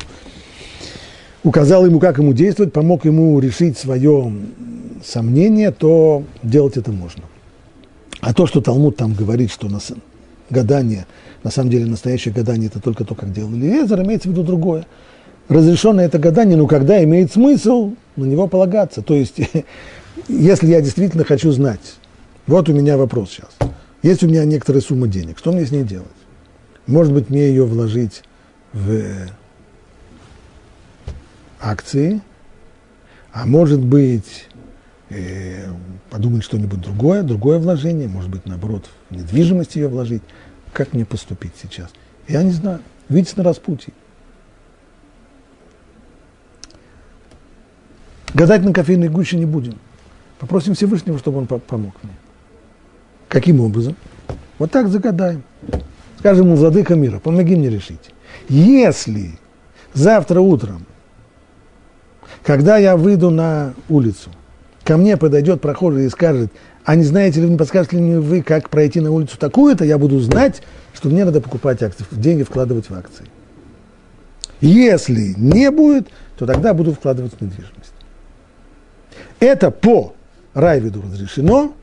[1.43, 4.33] указал ему, как ему действовать, помог ему решить свое
[5.05, 7.23] сомнение, то делать это можно.
[8.19, 9.79] А то, что Талмуд там говорит, что на
[10.49, 11.05] гадание–
[11.47, 14.85] на самом деле настоящее гадание это только то, как делал Элиезер, имеется в виду другое.
[15.47, 19.01] Разрешенное это гадание, но когда имеет смысл на него полагаться.
[19.01, 19.35] То есть,
[20.27, 21.95] если я действительно хочу знать,
[22.47, 23.69] вот у меня вопрос сейчас.
[24.03, 26.07] Есть у меня некоторая сумма денег, что мне с ней делать?
[26.85, 28.23] Может быть, мне ее вложить
[28.77, 29.29] в
[31.59, 32.21] акции,
[33.31, 34.47] а может быть,
[35.09, 35.69] э,
[36.09, 40.21] подумать что-нибудь другое, другое вложение, может быть, наоборот, в недвижимость ее вложить
[40.73, 41.89] как мне поступить сейчас?
[42.27, 42.81] Я не знаю.
[43.09, 43.93] Видите на распутье.
[48.33, 49.79] Гадать на кофейной гуще не будем.
[50.37, 52.13] Попросим Всевышнего, чтобы он помог мне.
[53.27, 53.95] Каким образом?
[54.59, 55.41] Вот так загадаем.
[56.19, 58.11] Скажем ему, владыка мира, помоги мне решить.
[58.49, 59.39] Если
[59.93, 60.85] завтра утром,
[62.43, 64.31] когда я выйду на улицу,
[64.83, 66.51] ко мне подойдет прохожий и скажет,
[66.85, 70.19] а не знаете ли, не подскажете ли вы, как пройти на улицу такую-то, я буду
[70.19, 70.61] знать,
[70.93, 73.25] что мне надо покупать акции, деньги вкладывать в акции.
[74.61, 77.93] Если не будет, то тогда буду вкладывать в недвижимость.
[79.39, 80.13] Это по
[80.53, 81.73] Райвиду разрешено,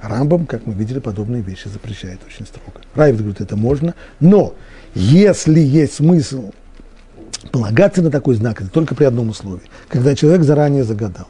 [0.00, 2.80] Рамбам, как мы видели, подобные вещи запрещает очень строго.
[2.94, 4.54] Райвид говорит, это можно, но
[4.94, 6.52] если есть смысл
[7.52, 11.28] полагаться на такой знак, это только при одном условии, когда человек заранее загадал.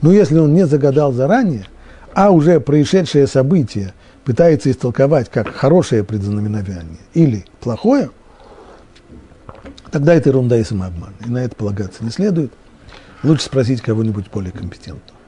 [0.00, 1.66] Но если он не загадал заранее,
[2.14, 8.10] а уже происшедшее событие пытается истолковать как хорошее предзнаменование или плохое,
[9.90, 11.14] тогда это ерунда и самообман.
[11.24, 12.52] И на это полагаться не следует.
[13.22, 15.18] Лучше спросить кого-нибудь более компетентного.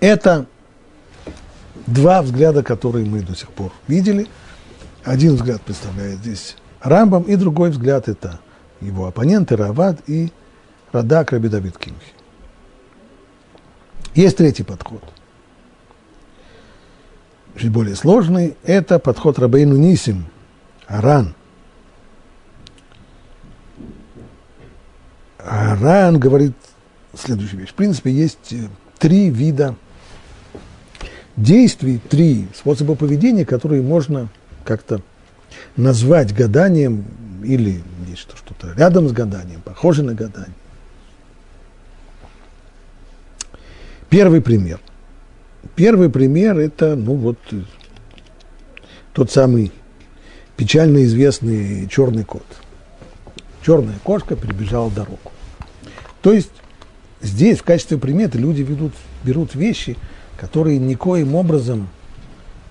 [0.00, 0.46] Это
[1.86, 4.26] два взгляда, которые мы до сих пор видели.
[5.04, 8.40] Один взгляд представляет здесь Рамбам, и другой взгляд– это
[8.80, 10.32] его оппоненты Равад и
[10.92, 12.12] Радак Раби Давид Кимхи.
[14.14, 15.02] Есть третий подход–
[17.56, 20.26] чуть более сложный, это подход Рабейну Нисим,
[20.86, 21.34] Аран.
[25.38, 26.54] Аран говорит
[27.14, 27.70] следующую вещь.
[27.70, 29.74] В принципе, есть э, три вида
[31.36, 34.28] действий, три способа поведения, которые можно
[34.64, 35.00] как-то
[35.76, 37.04] назвать гаданием
[37.44, 40.54] или нечто что-то рядом с гаданием, похоже на гадание.
[44.08, 44.80] Первый пример–
[45.74, 47.38] Первый пример– это, ну вот,
[49.14, 49.72] тот самый
[50.56, 52.44] печально известный черный кот.
[53.64, 55.30] Черная кошка перебежала дорогу.
[56.20, 56.50] То есть
[57.20, 59.96] здесь в качестве приметы люди ведут, берут вещи,
[60.38, 61.88] которые никоим образом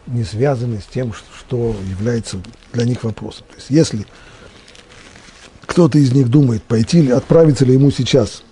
[0.07, 2.37] не связаны с тем, что является
[2.73, 3.45] для них вопросом.
[3.49, 4.05] То есть если
[5.65, 8.43] кто-то из них думает, пойти ли, отправиться ли ему сейчас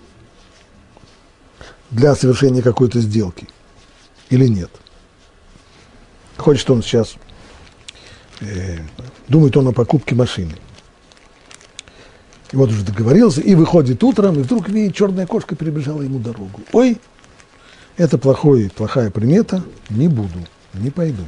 [1.90, 3.48] для совершения какой-то сделки–
[4.30, 4.70] или нет.
[6.38, 7.16] Хочет он сейчас,
[8.40, 8.78] э,
[9.28, 10.54] думает он о покупке машины.
[12.52, 16.62] И вот уже договорился, и выходит утром, и вдруг видит, черная кошка перебежала ему дорогу.
[16.72, 16.98] Ой,
[17.96, 20.38] это плохой, плохая примета, не буду,
[20.74, 21.22] не пойду.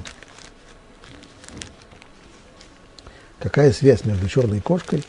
[3.43, 5.03] Какая связь между черной кошкой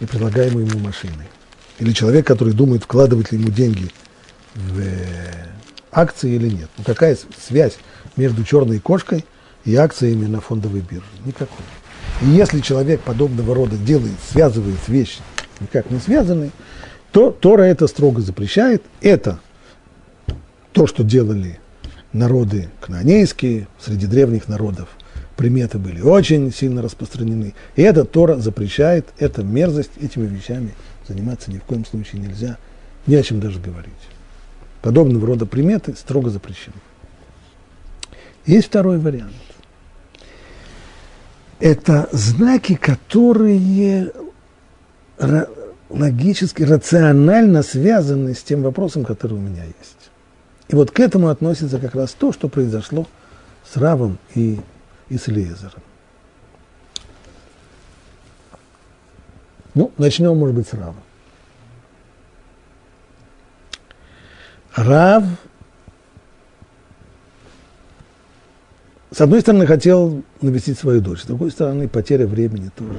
[0.00, 1.26] и предлагаемой ему машиной?
[1.78, 3.90] Или человек, который думает, вкладывать ли ему деньги
[4.54, 4.82] в
[5.90, 6.68] акции или нет.
[6.76, 7.78] Ну, какая связь
[8.16, 9.24] между черной кошкой
[9.64, 11.06] и акциями на фондовой бирже?
[11.24, 11.64] Никакой.
[12.22, 15.20] И если человек подобного рода делает, связывает вещи
[15.60, 16.50] никак не связанные,
[17.12, 18.82] то Тора это строго запрещает.
[19.00, 19.38] Это
[20.72, 21.60] то, что делали
[22.12, 24.88] народы кнанейские, среди древних народов
[25.36, 27.54] приметы были очень сильно распространены.
[27.76, 30.74] И это Тора запрещает, это мерзость, этими вещами
[31.06, 32.56] заниматься ни в коем случае нельзя,
[33.06, 33.92] ни о чем даже говорить
[34.84, 36.76] подобного рода приметы строго запрещены.
[38.44, 39.32] Есть второй вариант.
[41.58, 44.12] Это знаки, которые
[45.88, 50.10] логически, рационально связаны с тем вопросом, который у меня есть.
[50.68, 53.06] И вот к этому относится как раз то, что произошло
[53.66, 54.60] с Равом и,
[55.14, 55.80] и с Элиезером.
[59.74, 60.96] Ну, начнем, может быть, с Рава.
[64.74, 65.24] Рав,
[69.12, 72.98] с одной стороны, хотел навестить свою дочь, с другой стороны, потеря времени тоже.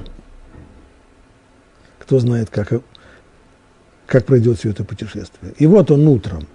[2.00, 2.82] Кто знает, как,
[4.06, 5.54] как пройдет все это путешествие.
[5.58, 6.48] И вот он утром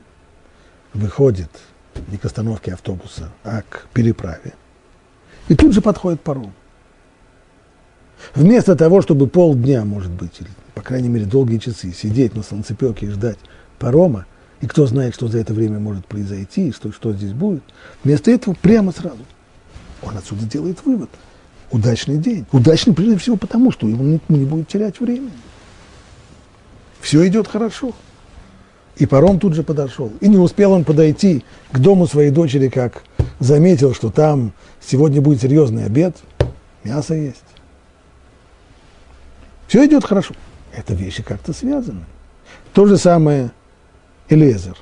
[0.95, 1.51] выходит
[2.09, 4.55] не к остановке автобуса, а к переправе.
[5.51, 6.53] И тут же подходит паром.
[8.37, 13.07] Вместо того, чтобы полдня, может быть, или, по крайней мере, долгие часы сидеть на солнцепеке
[13.07, 13.39] и ждать
[13.81, 14.27] парома,
[14.61, 17.65] и кто знает, что за это время может произойти, что, что здесь будет,
[18.05, 19.19] вместо этого прямо сразу
[20.03, 21.11] он отсюда делает вывод.
[21.73, 22.47] Удачный день.
[22.53, 25.33] Удачный прежде всего потому, что ему не, не будет терять времени.
[27.01, 27.93] Все идет хорошо.
[28.99, 30.13] И паром тут же подошел.
[30.21, 33.03] И не успел он подойти к дому своей дочери, как
[33.41, 36.17] заметил, что там сегодня будет серьезный обед,
[36.85, 37.43] мясо есть.
[39.67, 40.35] Все идет хорошо.
[40.73, 42.05] Это вещи как-то связаны.
[42.73, 43.51] То же самое
[44.29, 44.77] Элезер.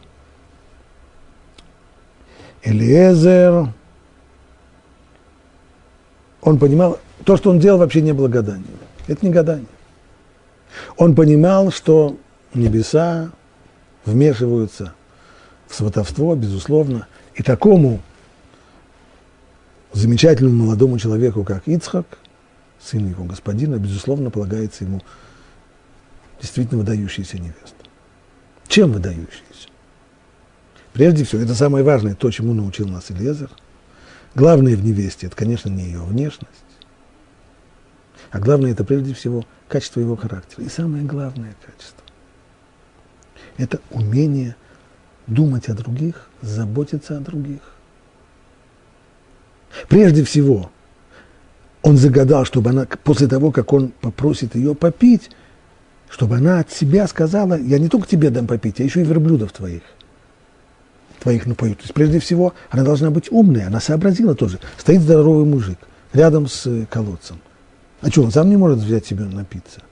[2.63, 3.73] Элезер,
[6.43, 8.67] он понимал, то, что он делал, вообще не было гаданием.
[9.07, 9.67] Это не гадание.
[10.97, 12.17] Он понимал, что
[12.53, 13.31] небеса
[14.05, 14.95] вмешиваются
[15.67, 18.01] в сватовство, безусловно, и такому
[19.93, 22.19] замечательному молодому человеку, как Ицхак,
[22.81, 25.03] сын его господина, безусловно, полагается ему
[26.41, 27.75] действительно выдающаяся невеста.
[28.69, 29.69] Чем выдающаяся?
[30.93, 33.51] Прежде всего, это самое важное, то, чему научил нас Элезер.
[34.35, 36.53] Главное в невесте– это, конечно, не ее внешность,
[38.31, 40.65] а главное– это прежде всего качество его характера.
[40.65, 42.05] И самое главное качество–
[43.57, 44.55] это умение
[45.27, 47.61] думать о других, заботиться о других.
[49.89, 50.71] Прежде всего,
[51.83, 55.31] он загадал, чтобы она, после того, как он попросит ее попить,
[56.11, 59.53] чтобы она от себя сказала, я не только тебе дам попить, а еще и верблюдов
[59.53, 59.83] твоих.
[61.21, 61.75] Твоих напою.
[61.75, 64.61] То есть, прежде всего, она должна быть умная, она сообразила тоже.
[64.77, 65.79] Стоит здоровый мужик
[66.13, 67.41] рядом с э, колодцем.
[68.01, 69.83] А что, он сам не может взять себе напиться?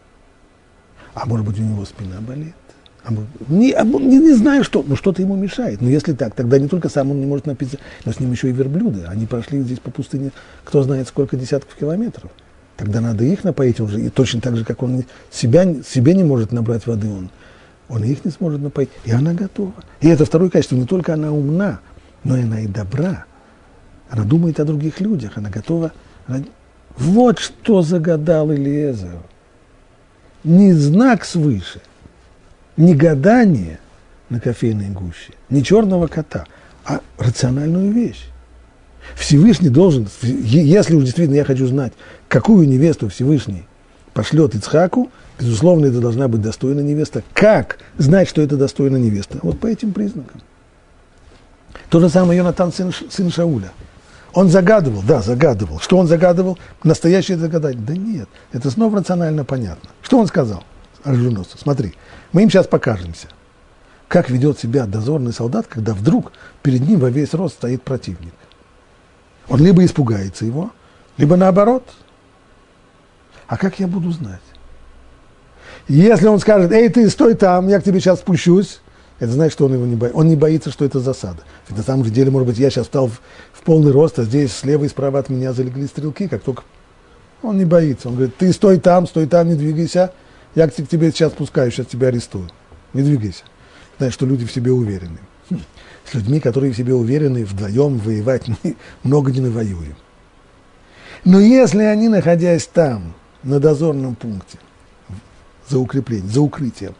[1.14, 2.54] А может быть, у него спина болит?
[3.48, 5.80] Не, не, не знаю, что, но что-то ему мешает.
[5.80, 8.48] Но если так, тогда не только сам он не может напиться, но с ним еще
[8.48, 9.04] и верблюды.
[9.07, 10.32] Они прошли здесь по пустыне,
[10.64, 12.30] кто знает, сколько десятков километров.
[12.76, 16.24] Тогда надо их напоить, он же, и точно так же, как он себя, себе не
[16.24, 17.30] может набрать воды, он,
[17.88, 18.90] он их не сможет напоить.
[19.04, 19.72] И она готова.
[20.00, 20.76] И это второе качество.
[20.76, 21.80] Не только она умна,
[22.24, 23.24] но и она и добра.
[24.11, 25.92] Она думает о других людях, она готова.
[26.26, 26.42] Она...
[26.98, 29.20] Вот что загадал Илиезер.
[30.44, 31.80] Не знак свыше,
[32.76, 33.78] не гадание
[34.28, 36.46] на кофейной гуще, не черного кота,
[36.84, 38.26] а рациональную вещь.
[39.14, 41.92] Всевышний должен, если уж действительно я хочу знать,
[42.28, 43.64] какую невесту Всевышний
[44.14, 47.22] пошлет Ицхаку, безусловно, это должна быть достойная невеста.
[47.32, 49.38] Как знать, что это достойная невеста?
[49.42, 50.40] Вот по этим признакам.
[51.88, 53.70] То же самое Йонатан, сын, сын Шауля.
[54.32, 55.78] Он загадывал, да, загадывал.
[55.78, 56.58] Что он загадывал?
[56.82, 57.80] Настоящее загадание.
[57.80, 59.90] Да нет, это снова рационально понятно.
[60.02, 60.64] Что он сказал
[61.04, 61.56] оруженосцу?
[61.58, 61.94] Смотри,
[62.37, 63.28] мы им сейчас покажемся,
[64.09, 66.32] как ведет себя дозорный солдат, когда вдруг
[66.62, 68.34] перед ним во весь рост стоит противник.
[69.49, 70.70] Он либо испугается его,
[71.16, 71.89] либо наоборот.
[73.47, 74.43] А как я буду знать?
[75.89, 78.82] Если он скажет, эй, ты стой там, я к тебе сейчас спущусь,
[79.18, 80.18] это значит, что он его не боится.
[80.18, 81.43] Он не боится, что это засада.
[81.68, 83.22] Ведь на самом же деле, может быть, я сейчас встал в,
[83.55, 86.64] в полный рост, а здесь слева и справа от меня залегли стрелки, как только...
[87.43, 88.09] Он не боится.
[88.09, 90.12] Он говорит, ты стой там, стой там, не двигайся.
[90.57, 92.48] Я к тебе сейчас спускаюсь, сейчас тебя арестую.
[92.94, 93.44] Не двигайся.
[93.98, 95.18] Знаешь, что люди в себе уверены.
[95.50, 95.61] Хм.
[96.11, 99.94] С людьми, которые в себе уверены, вдвоем воевать мы много не навоюем.
[101.24, 104.59] Но если они, находясь там, на дозорном пункте,
[105.68, 106.94] за укреплением, за укрытием,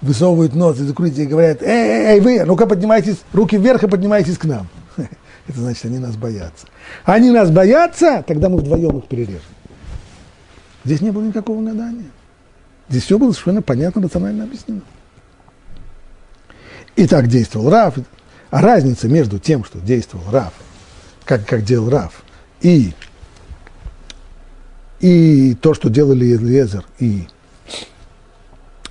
[0.00, 3.88] высовывают нос из укрытия и говорят, эй, эй, эй, вы, ну-ка поднимайтесь, руки вверх и
[3.88, 4.66] поднимайтесь к нам.
[4.96, 6.66] Это значит, они нас боятся.
[7.04, 9.40] Они нас боятся, тогда мы вдвоем их перережем.
[10.84, 12.10] Здесь не было никакого гадания.
[12.92, 14.82] Здесь все было совершенно понятно, рационально объяснено.
[16.94, 17.94] И так действовал Раф.
[18.50, 20.52] А разница между тем, что действовал Раф,
[21.24, 22.22] как, как делал Раф,
[22.60, 22.92] и,
[25.00, 27.28] и то, что делали Лезер и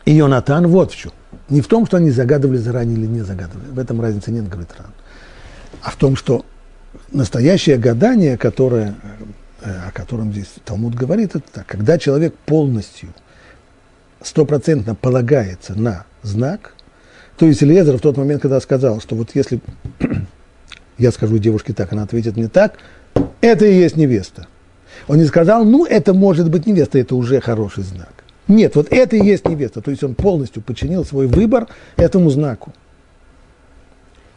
[0.05, 1.11] и Йонатан вот в чем.
[1.49, 3.69] Не в том, что они загадывали заранее или не загадывали.
[3.69, 4.91] В этом разницы нет, говорит Ран.
[5.83, 6.43] А в том, что
[7.11, 8.95] настоящее гадание, которое,
[9.61, 11.67] э, о котором здесь Талмуд говорит, это так.
[11.67, 13.13] Когда человек полностью,
[14.23, 16.73] стопроцентно полагается на знак,
[17.37, 19.59] То есть Элиезер в тот момент, когда сказал, что вот если
[20.97, 22.77] я скажу девушке так, она ответит мне так,
[23.41, 24.47] это и есть невеста.
[25.07, 28.23] Он не сказал, ну, это может быть невеста, это уже хороший знак.
[28.47, 29.81] Нет, вот это и есть невеста.
[29.81, 32.73] То есть он полностью подчинил свой выбор этому знаку.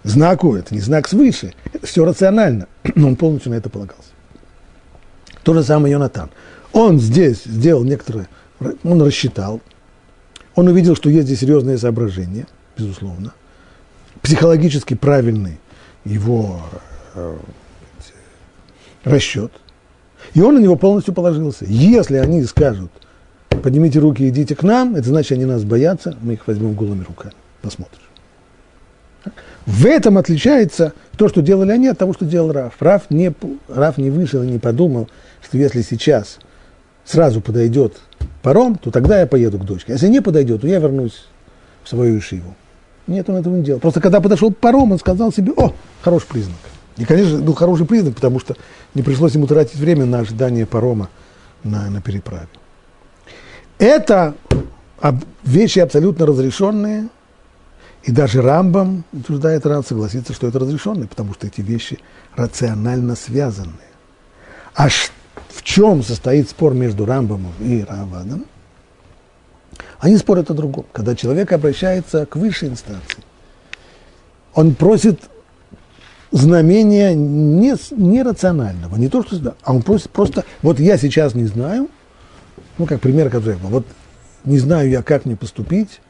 [0.04, 4.10] Знаку это не знак свыше, это все рационально, но он полностью на это полагался.
[5.42, 6.30] То же самое Йонатан.
[6.72, 8.28] Он здесь сделал некоторые,
[8.82, 9.60] он рассчитал,
[10.54, 12.46] он увидел, что есть здесь серьезные соображения,
[12.76, 13.34] безусловно,
[14.22, 15.58] психологически правильный
[16.04, 16.60] его
[17.14, 17.36] э,
[19.04, 19.52] расчет,
[20.34, 21.64] и он на него полностью положился.
[21.66, 22.90] Если они скажут,
[23.48, 27.04] поднимите руки и идите к нам, это значит, они нас боятся, мы их возьмем голыми
[27.04, 27.34] руками.
[27.62, 28.00] Посмотришь.
[29.66, 32.74] В этом отличается то, что делали они, от того, что делал Раф.
[32.80, 33.32] Раф не,
[33.68, 35.08] Раф не вышел и не подумал,
[35.42, 36.38] что если сейчас
[37.04, 37.96] сразу подойдет
[38.42, 39.92] паром, то тогда я поеду к дочке.
[39.92, 41.26] Если не подойдет, то я вернусь
[41.82, 42.54] в свою Ишиву.
[43.06, 43.80] Нет, он этого не делал.
[43.80, 45.72] Просто когда подошел паром, он сказал себе, о,
[46.02, 46.56] хороший признак.
[46.96, 48.56] И, конечно, был хороший признак, потому что
[48.94, 51.08] не пришлось ему тратить время на ожидание парома
[51.62, 52.48] на, на переправе.
[53.78, 54.34] Это
[55.44, 57.08] вещи абсолютно разрешенные,
[58.04, 61.98] и даже Рамбам утверждает рад согласиться, что это разрешенные, потому что эти вещи
[62.36, 63.72] рационально связаны.
[64.74, 65.12] А в
[65.64, 68.44] чем состоит спор между Рамбамом и Равадом?
[69.98, 70.84] Они спорят о другом.
[70.92, 73.24] Когда человек обращается к высшей инстанции,
[74.54, 75.20] он просит
[76.30, 79.56] знамения не, не рационального, не то, что...
[79.62, 80.44] А он просит просто...
[80.62, 81.88] Вот я сейчас не знаю,
[82.76, 83.86] ну, как пример, который был, вот
[84.44, 86.00] не знаю я, как мне поступить,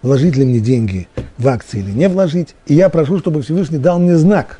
[0.00, 3.98] вложить ли мне деньги в акции или не вложить, и я прошу, чтобы Всевышний дал
[3.98, 4.58] мне знак.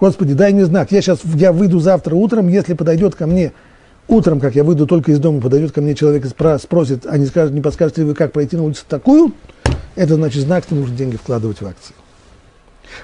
[0.00, 0.90] Господи, дай мне знак.
[0.92, 3.52] Я сейчас, я выйду завтра утром, если подойдет ко мне
[4.08, 7.26] утром, как я выйду только из дома, подойдет ко мне человек и спросит, а не,
[7.26, 9.34] скажет, не подскажете ли вы, как пройти на улицу такую,
[9.94, 11.94] это значит знак, что нужно деньги вкладывать в акции.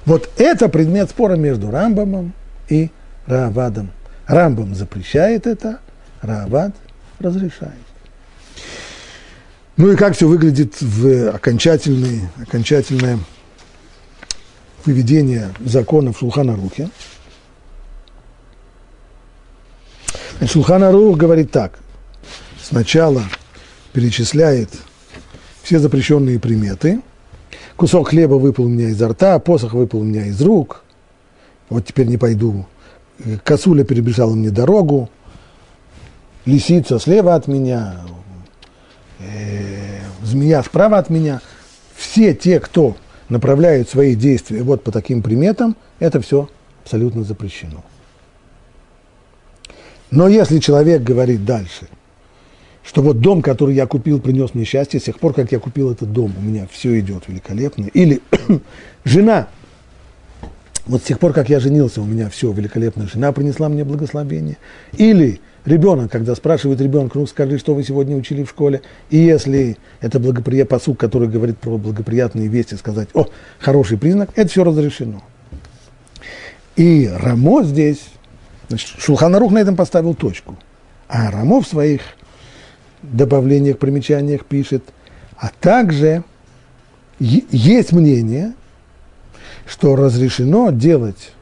[0.05, 2.33] Вот это предмет спора между Рамбамом
[2.69, 2.91] и
[3.27, 3.91] Равадом.
[4.27, 5.79] Рамбам запрещает это,
[6.23, 6.75] Равад
[7.21, 7.73] разрешает.
[9.77, 13.19] Ну и как все выглядит в окончательное, окончательное
[14.87, 16.91] выведение закона в Шулхана-Рухе.
[20.41, 21.79] Шулхана-Рух говорит так.
[22.63, 23.23] Сначала
[23.93, 24.71] перечисляет
[25.63, 27.01] все запрещенные приметы.
[27.77, 30.83] Кусок хлеба выпал у меня изо рта, посох выпал у меня из рук.
[31.69, 32.67] Вот теперь не пойду.
[33.45, 35.11] Косуля перебежала мне дорогу.
[36.45, 38.03] Лисица слева от меня,
[39.19, 41.41] э, змея справа от меня,
[41.97, 42.97] все те, кто
[43.29, 46.49] направляют свои действия вот по таким приметам, это все
[46.83, 47.85] абсолютно запрещено.
[50.11, 51.89] Но если человек говорит дальше,
[52.85, 55.91] что вот дом, который я купил, принес мне счастье, с тех пор, как я купил
[55.91, 57.87] этот дом, у меня все идет великолепно.
[57.87, 58.23] Или
[59.05, 59.49] жена,
[60.87, 64.57] вот с тех пор, как я женился, у меня все великолепно, жена принесла мне благословение.
[64.97, 69.77] Или ребенок, когда спрашивает ребенка, ну скажи, что вы сегодня учили в школе, и если
[70.01, 75.23] это благоприятный посук, который говорит про благоприятные вести, сказать, о, хороший признак, это все разрешено.
[76.77, 78.07] И Рамо здесь,
[78.69, 80.57] значит, Шулханарух на этом поставил точку.
[81.09, 82.01] А Рамо в своих
[83.03, 84.85] добавлениях, примечаниях пишет,
[85.37, 86.25] а также
[87.19, 88.55] есть мнение,
[89.67, 91.33] что разрешено делать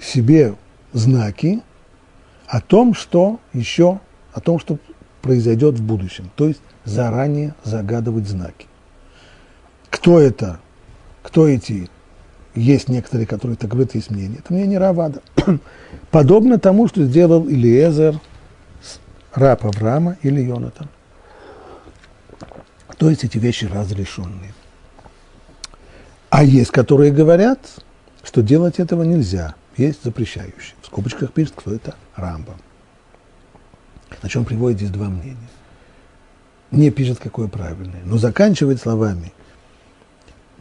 [0.00, 0.54] себе
[0.92, 1.60] знаки,
[2.46, 4.00] о том, что еще,
[4.32, 4.78] о том, что
[5.22, 6.30] произойдет в будущем.
[6.36, 8.66] То есть заранее загадывать знаки.
[9.90, 10.60] Кто это?
[11.22, 11.88] Кто эти?
[12.54, 14.38] Есть некоторые, которые так говорят, есть мнение.
[14.38, 15.22] Это мнение Равада.
[16.10, 18.20] Подобно тому, что сделал Илиезер,
[19.34, 20.88] раб Авраама или Йонатан.
[22.98, 24.54] То есть эти вещи разрешенные.
[26.30, 27.58] А есть, которые говорят,
[28.22, 29.54] что делать этого нельзя.
[29.76, 30.74] Есть запрещающие.
[30.82, 32.56] В скобочках пишет, кто это Рамбам.
[34.20, 35.36] Значит, он приводит здесь два мнения.
[36.70, 39.32] Не пишет, какое правильное, но заканчивает словами.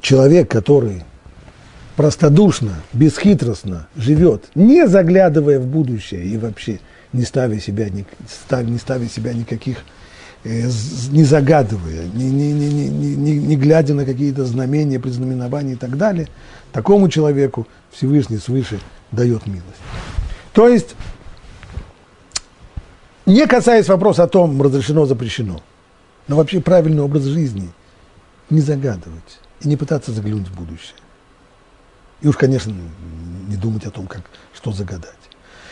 [0.01, 1.03] Человек, который
[1.95, 6.79] простодушно, бесхитростно живет, не заглядывая в будущее и вообще
[7.13, 9.77] не ставя себя, не ставя, не ставя себя никаких,
[10.43, 10.69] э,
[11.11, 15.97] не загадывая, не, не, не, не, не, не глядя на какие-то знамения, предзнаменования и так
[15.97, 16.27] далее,
[16.71, 18.79] такому человеку Всевышний свыше
[19.13, 19.81] дает милость.
[20.53, 20.95] То есть
[23.25, 25.61] не касаясь вопроса о том, разрешено, запрещено,
[26.27, 27.69] но вообще правильный образ жизни
[28.49, 30.97] не загадывать и не пытаться заглянуть в будущее.
[32.21, 32.73] И уж, конечно,
[33.47, 35.15] не думать о том, как, что загадать.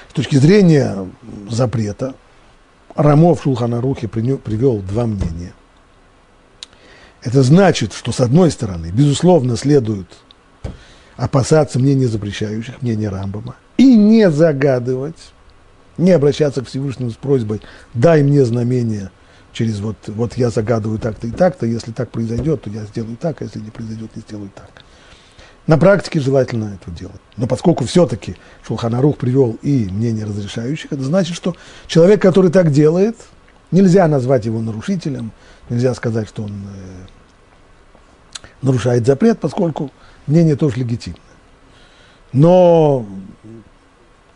[0.09, 1.09] С точки зрения
[1.49, 2.15] запрета,
[2.95, 5.53] Рамо в Шулханарухе привел два мнения.
[7.21, 10.07] Это значит, что с одной стороны, безусловно, следует
[11.21, 15.33] опасаться мнений запрещающих, мнения Рамбама, и не загадывать,
[15.99, 17.61] не обращаться к Всевышнему с просьбой
[17.93, 19.11] «дай мне знамение»,
[19.53, 23.39] через вот, вот я загадываю так-то и так-то, если так произойдет, то я сделаю так,
[23.39, 24.71] а если не произойдет, не сделаю так.
[25.67, 27.21] На практике желательно это делать.
[27.37, 31.55] Но поскольку все-таки Шулханарух привел и мнение разрешающих, это значит, что
[31.85, 33.15] человек, который так делает,
[33.69, 35.33] нельзя назвать его нарушителем,
[35.69, 37.05] нельзя сказать, что он э,
[38.63, 39.91] нарушает запрет, поскольку
[40.31, 41.21] мнение тоже легитимное.
[42.33, 43.05] Но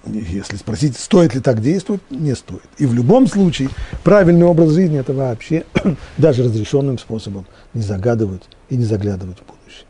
[0.05, 2.69] если спросить, стоит ли так действовать, не стоит.
[2.77, 3.69] И в любом случае
[4.03, 5.65] правильный образ жизни– это вообще
[6.17, 9.87] даже разрешенным способом не загадывать и не заглядывать в будущее.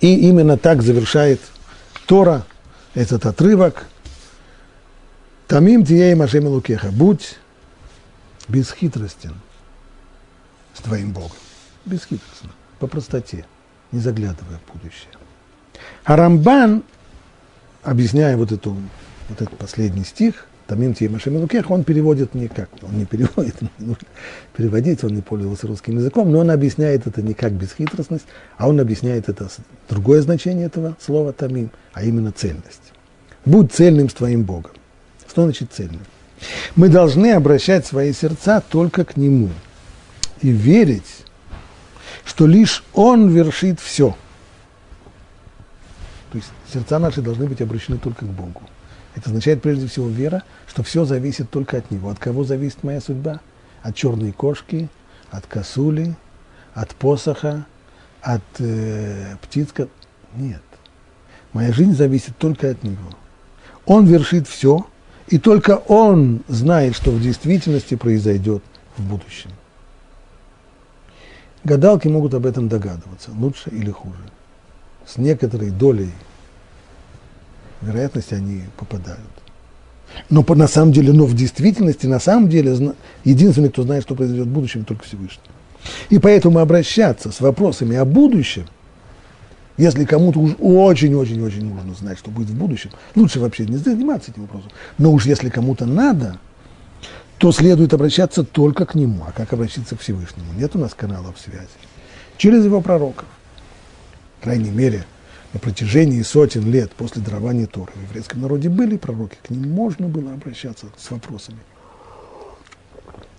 [0.00, 1.40] И именно так завершает
[2.06, 2.44] Тора
[2.94, 3.86] этот отрывок.
[5.46, 6.90] Тамим тией машем лукеха.
[6.90, 7.36] Будь
[8.48, 9.34] бесхитростен
[10.74, 11.36] с твоим Богом.
[11.84, 13.44] Бесхитростно, по простоте,
[13.92, 15.10] не заглядывая в будущее.
[16.04, 16.82] А Рамбан
[17.82, 18.76] объясняя вот, эту,
[19.28, 23.70] вот этот последний стих, Тамим Тиемашем Лукех, он переводит не как, он не переводит, не
[23.78, 24.06] нужно
[24.54, 28.26] переводить, он не пользовался русским языком, но он объясняет это не как бесхитростность,
[28.58, 29.48] а он объясняет это
[29.88, 32.92] другое значение этого слова Тамим, а именно цельность.
[33.46, 34.72] Будь цельным с твоим Богом.
[35.26, 36.02] Что значит цельным?
[36.76, 39.48] Мы должны обращать свои сердца только к Нему
[40.42, 41.24] и верить,
[42.28, 44.16] что лишь Он вершит все–
[46.30, 48.62] то есть сердца наши должны быть обращены только к Богу.
[49.14, 52.10] Это означает прежде всего вера, что все зависит только от Него.
[52.10, 53.40] От кого зависит моя судьба?
[53.82, 54.88] От черной кошки,
[55.30, 56.14] от косули,
[56.74, 57.64] от посоха,
[58.20, 59.68] от э, птиц.
[60.34, 60.62] Нет.
[61.52, 63.10] Моя жизнь зависит только от Него.
[63.86, 64.86] Он вершит все,
[65.28, 68.62] и только Он знает, что в действительности произойдет
[68.98, 69.50] в будущем.
[71.64, 74.20] Гадалки могут об этом догадываться, лучше или хуже
[75.08, 76.10] с некоторой долей
[77.80, 79.20] вероятности они попадают.
[80.30, 82.94] Но на самом деле, но в действительности, на самом деле,
[83.24, 85.42] единственный, кто знает, что произойдет в будущем, только Всевышний.
[86.10, 88.66] И поэтому обращаться с вопросами о будущем,
[89.76, 94.42] если кому-то уж очень-очень-очень нужно знать, что будет в будущем, лучше вообще не заниматься этим
[94.42, 94.70] вопросом.
[94.98, 96.38] Но уж если кому-то надо,
[97.38, 99.24] то следует обращаться только к нему.
[99.26, 100.52] А как обращаться к Всевышнему?
[100.56, 101.68] Нет у нас каналов связи.
[102.36, 103.26] Через его пророков
[104.40, 105.04] крайней мере,
[105.52, 110.08] на протяжении сотен лет после дарования Торы в еврейском народе были пророки, к ним можно
[110.08, 111.58] было обращаться с вопросами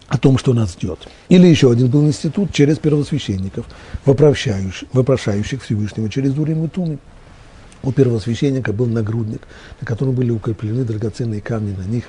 [0.08, 1.08] о том, что нас ждет.
[1.30, 3.66] Или еще один был институт через первосвященников,
[4.06, 7.00] вопрошающих, вопрошающих Всевышнего через Дурим и Тумим.
[7.84, 9.42] У первосвященника был нагрудник,
[9.80, 12.06] на котором были укреплены драгоценные камни, на них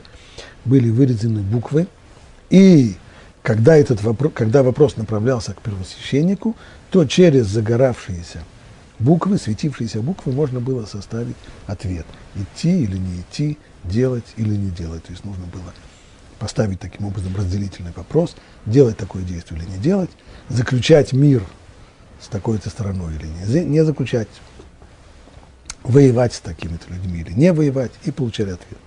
[0.64, 1.86] были вырезаны буквы.
[2.50, 2.96] И
[3.42, 6.56] когда, этот вопрос, когда вопрос направлялся к первосвященнику,
[6.90, 8.42] то через загоравшиеся
[8.98, 11.36] буквы, светившиеся буквы, можно было составить
[11.66, 12.06] ответ.
[12.34, 15.04] Идти или не идти, делать или не делать.
[15.04, 15.72] То есть нужно было
[16.38, 18.34] поставить таким образом разделительный вопрос,
[18.66, 20.10] делать такое действие или не делать,
[20.48, 21.42] заключать мир
[22.20, 24.28] с такой-то стороной или не, не заключать,
[25.82, 28.78] воевать с такими-то людьми или не воевать, и получать ответ.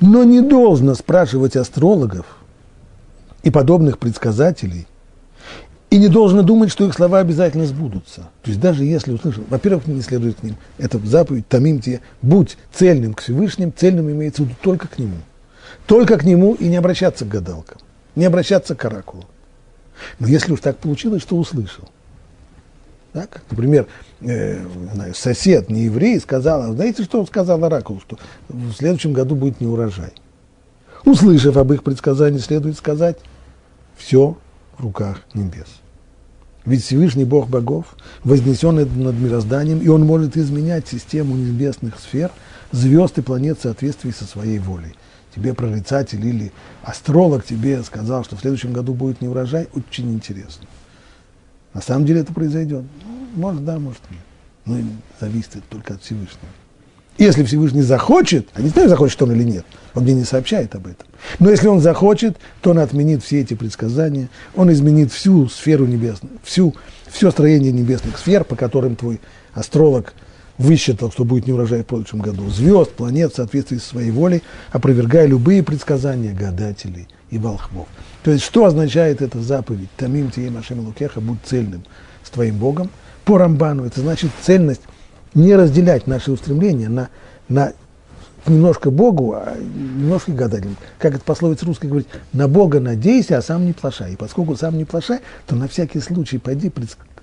[0.00, 2.26] Но не должно спрашивать астрологов
[3.42, 4.86] и подобных предсказателей–
[5.90, 8.28] и не должен думать, что их слова обязательно сбудутся.
[8.42, 10.56] То есть даже если услышал, во-первых, не следует к ним.
[10.78, 15.16] Это заповедь, тамим тебе, будь цельным к Всевышним, цельным имеется в виду только к нему.
[15.86, 17.78] Только к нему и не обращаться к гадалкам,
[18.16, 19.24] не обращаться к оракулу.
[20.18, 21.88] Но если уж так получилось, что услышал.
[23.16, 23.40] Так?
[23.50, 23.86] Например,
[24.20, 24.62] э,
[25.14, 28.18] сосед, не еврей, сказал, знаете, что он сказал оракулу, что
[28.50, 30.12] в следующем году будет неурожай.
[31.06, 33.16] Услышав об их предсказании, следует сказать,
[33.96, 34.36] все
[34.76, 35.80] в руках небес.
[36.66, 42.30] Ведь Всевышний Бог богов вознесен над мирозданием, и Он может изменять систему небесных сфер,
[42.70, 44.94] звезд и планет в соответствии со своей волей.
[45.34, 46.52] Тебе прорицатель или
[46.82, 50.66] астролог тебе сказал, что в следующем году будет неурожай, очень интересно.
[51.76, 52.84] На самом деле это произойдет.
[53.04, 54.20] Ну, может, да, может, нет.
[54.64, 54.78] Но
[55.20, 56.48] зависит это только от Всевышнего.
[57.18, 60.86] Если Всевышний захочет, а не знаю, захочет он или нет, он мне не сообщает об
[60.86, 61.06] этом.
[61.38, 66.38] Но если он захочет, то он отменит все эти предсказания, он изменит всю сферу небесную,
[66.42, 66.74] всю,
[67.08, 69.20] все строение небесных сфер, по которым твой
[69.52, 70.14] астролог
[70.56, 75.26] высчитал, что будет неурожай в следующем году, звезд, планет в соответствии со своей волей, опровергая
[75.26, 77.86] любые предсказания гадателей и волхвов.
[78.26, 79.88] То есть, что означает эта заповедь?
[79.96, 81.84] Тамим тебе Машем Лукеха, будь цельным
[82.24, 82.90] с твоим Богом.
[83.24, 84.80] По Рамбану это значит цельность
[85.34, 87.08] не разделять наши устремления на,
[87.48, 87.72] на
[88.44, 90.76] немножко Богу, а немножко гадателям.
[90.98, 94.14] Как это пословица русская говорит, на Бога надейся, а сам не плашай.
[94.14, 96.72] И поскольку сам не плашай, то на всякий случай пойди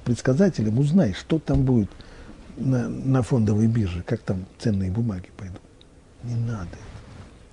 [0.05, 1.89] предсказателям, узнай, что там будет
[2.55, 5.59] на, на фондовой бирже, как там ценные бумаги пойдут.
[6.23, 6.77] Не надо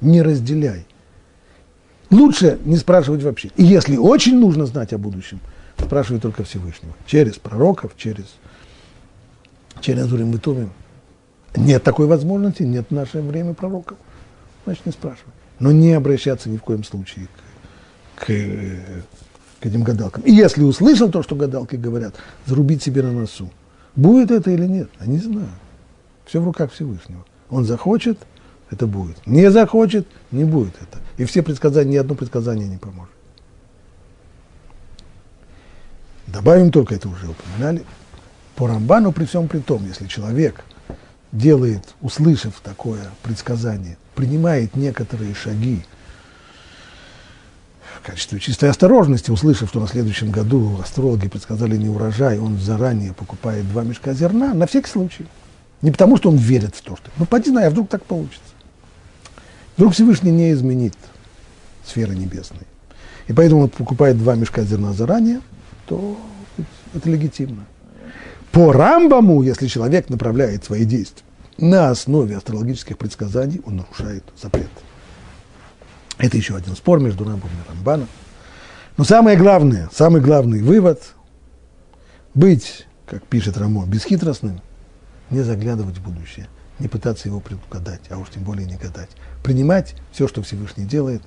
[0.00, 0.86] Не разделяй.
[2.10, 3.50] Лучше не спрашивать вообще.
[3.56, 5.40] И если очень нужно знать о будущем,
[5.78, 6.92] спрашивай только Всевышнего.
[7.06, 8.24] Через пророков, через,
[9.80, 10.68] через Урим и
[11.56, 13.96] Нет такой возможности, нет в наше время пророков.
[14.64, 15.32] Значит, не спрашивай.
[15.60, 17.28] Но не обращаться ни в коем случае
[18.16, 20.22] к, к, к этим гадалкам.
[20.22, 23.50] И если услышал то, что гадалки говорят, зарубить себе на носу.
[23.94, 25.48] Будет это или нет, я не знаю.
[26.24, 27.24] Все в руках Всевышнего.
[27.50, 28.18] Он захочет,
[28.70, 29.26] это будет.
[29.26, 30.98] Не захочет, не будет это.
[31.18, 33.12] И все предсказания, ни одно предсказание не поможет.
[36.26, 37.84] Добавим только, это уже упоминали,
[38.54, 40.64] по Рамбану при всем при том, если человек
[41.32, 45.82] делает, услышав такое предсказание, принимает некоторые шаги
[48.00, 53.12] в качестве чистой осторожности, услышав, что на следующем году астрологи предсказали не урожай, он заранее
[53.12, 55.26] покупает два мешка зерна, на всякий случай.
[55.82, 57.10] Не потому, что он верит в то, что...
[57.16, 58.49] Ну, поди знай, а вдруг так получится.
[59.80, 60.92] Вдруг Всевышний не изменит
[61.86, 62.66] сферы небесной.
[63.28, 65.40] И поэтому он покупает два мешка зерна заранее,
[65.86, 66.20] то
[66.92, 67.64] это легитимно.
[68.52, 71.24] По Рамбаму, если человек направляет свои действия
[71.56, 74.68] на основе астрологических предсказаний, он нарушает запрет.
[76.18, 78.08] Это еще один спор между Рамбом и Рамбаном.
[78.98, 81.14] Но самое главное, самый главный вывод–
[82.34, 84.60] быть, как пишет Рамо, бесхитростным,
[85.30, 86.48] не заглядывать в будущее–
[86.80, 89.10] не пытаться его предугадать, а уж тем более не гадать.
[89.42, 91.22] Принимать все, что Всевышний делает,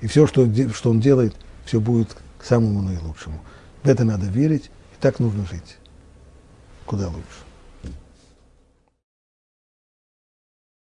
[0.00, 1.34] и все, что, что он делает,
[1.64, 3.40] все будет к самому наилучшему.
[3.82, 5.78] В это надо верить, и так нужно жить.
[6.84, 7.43] Куда лучше.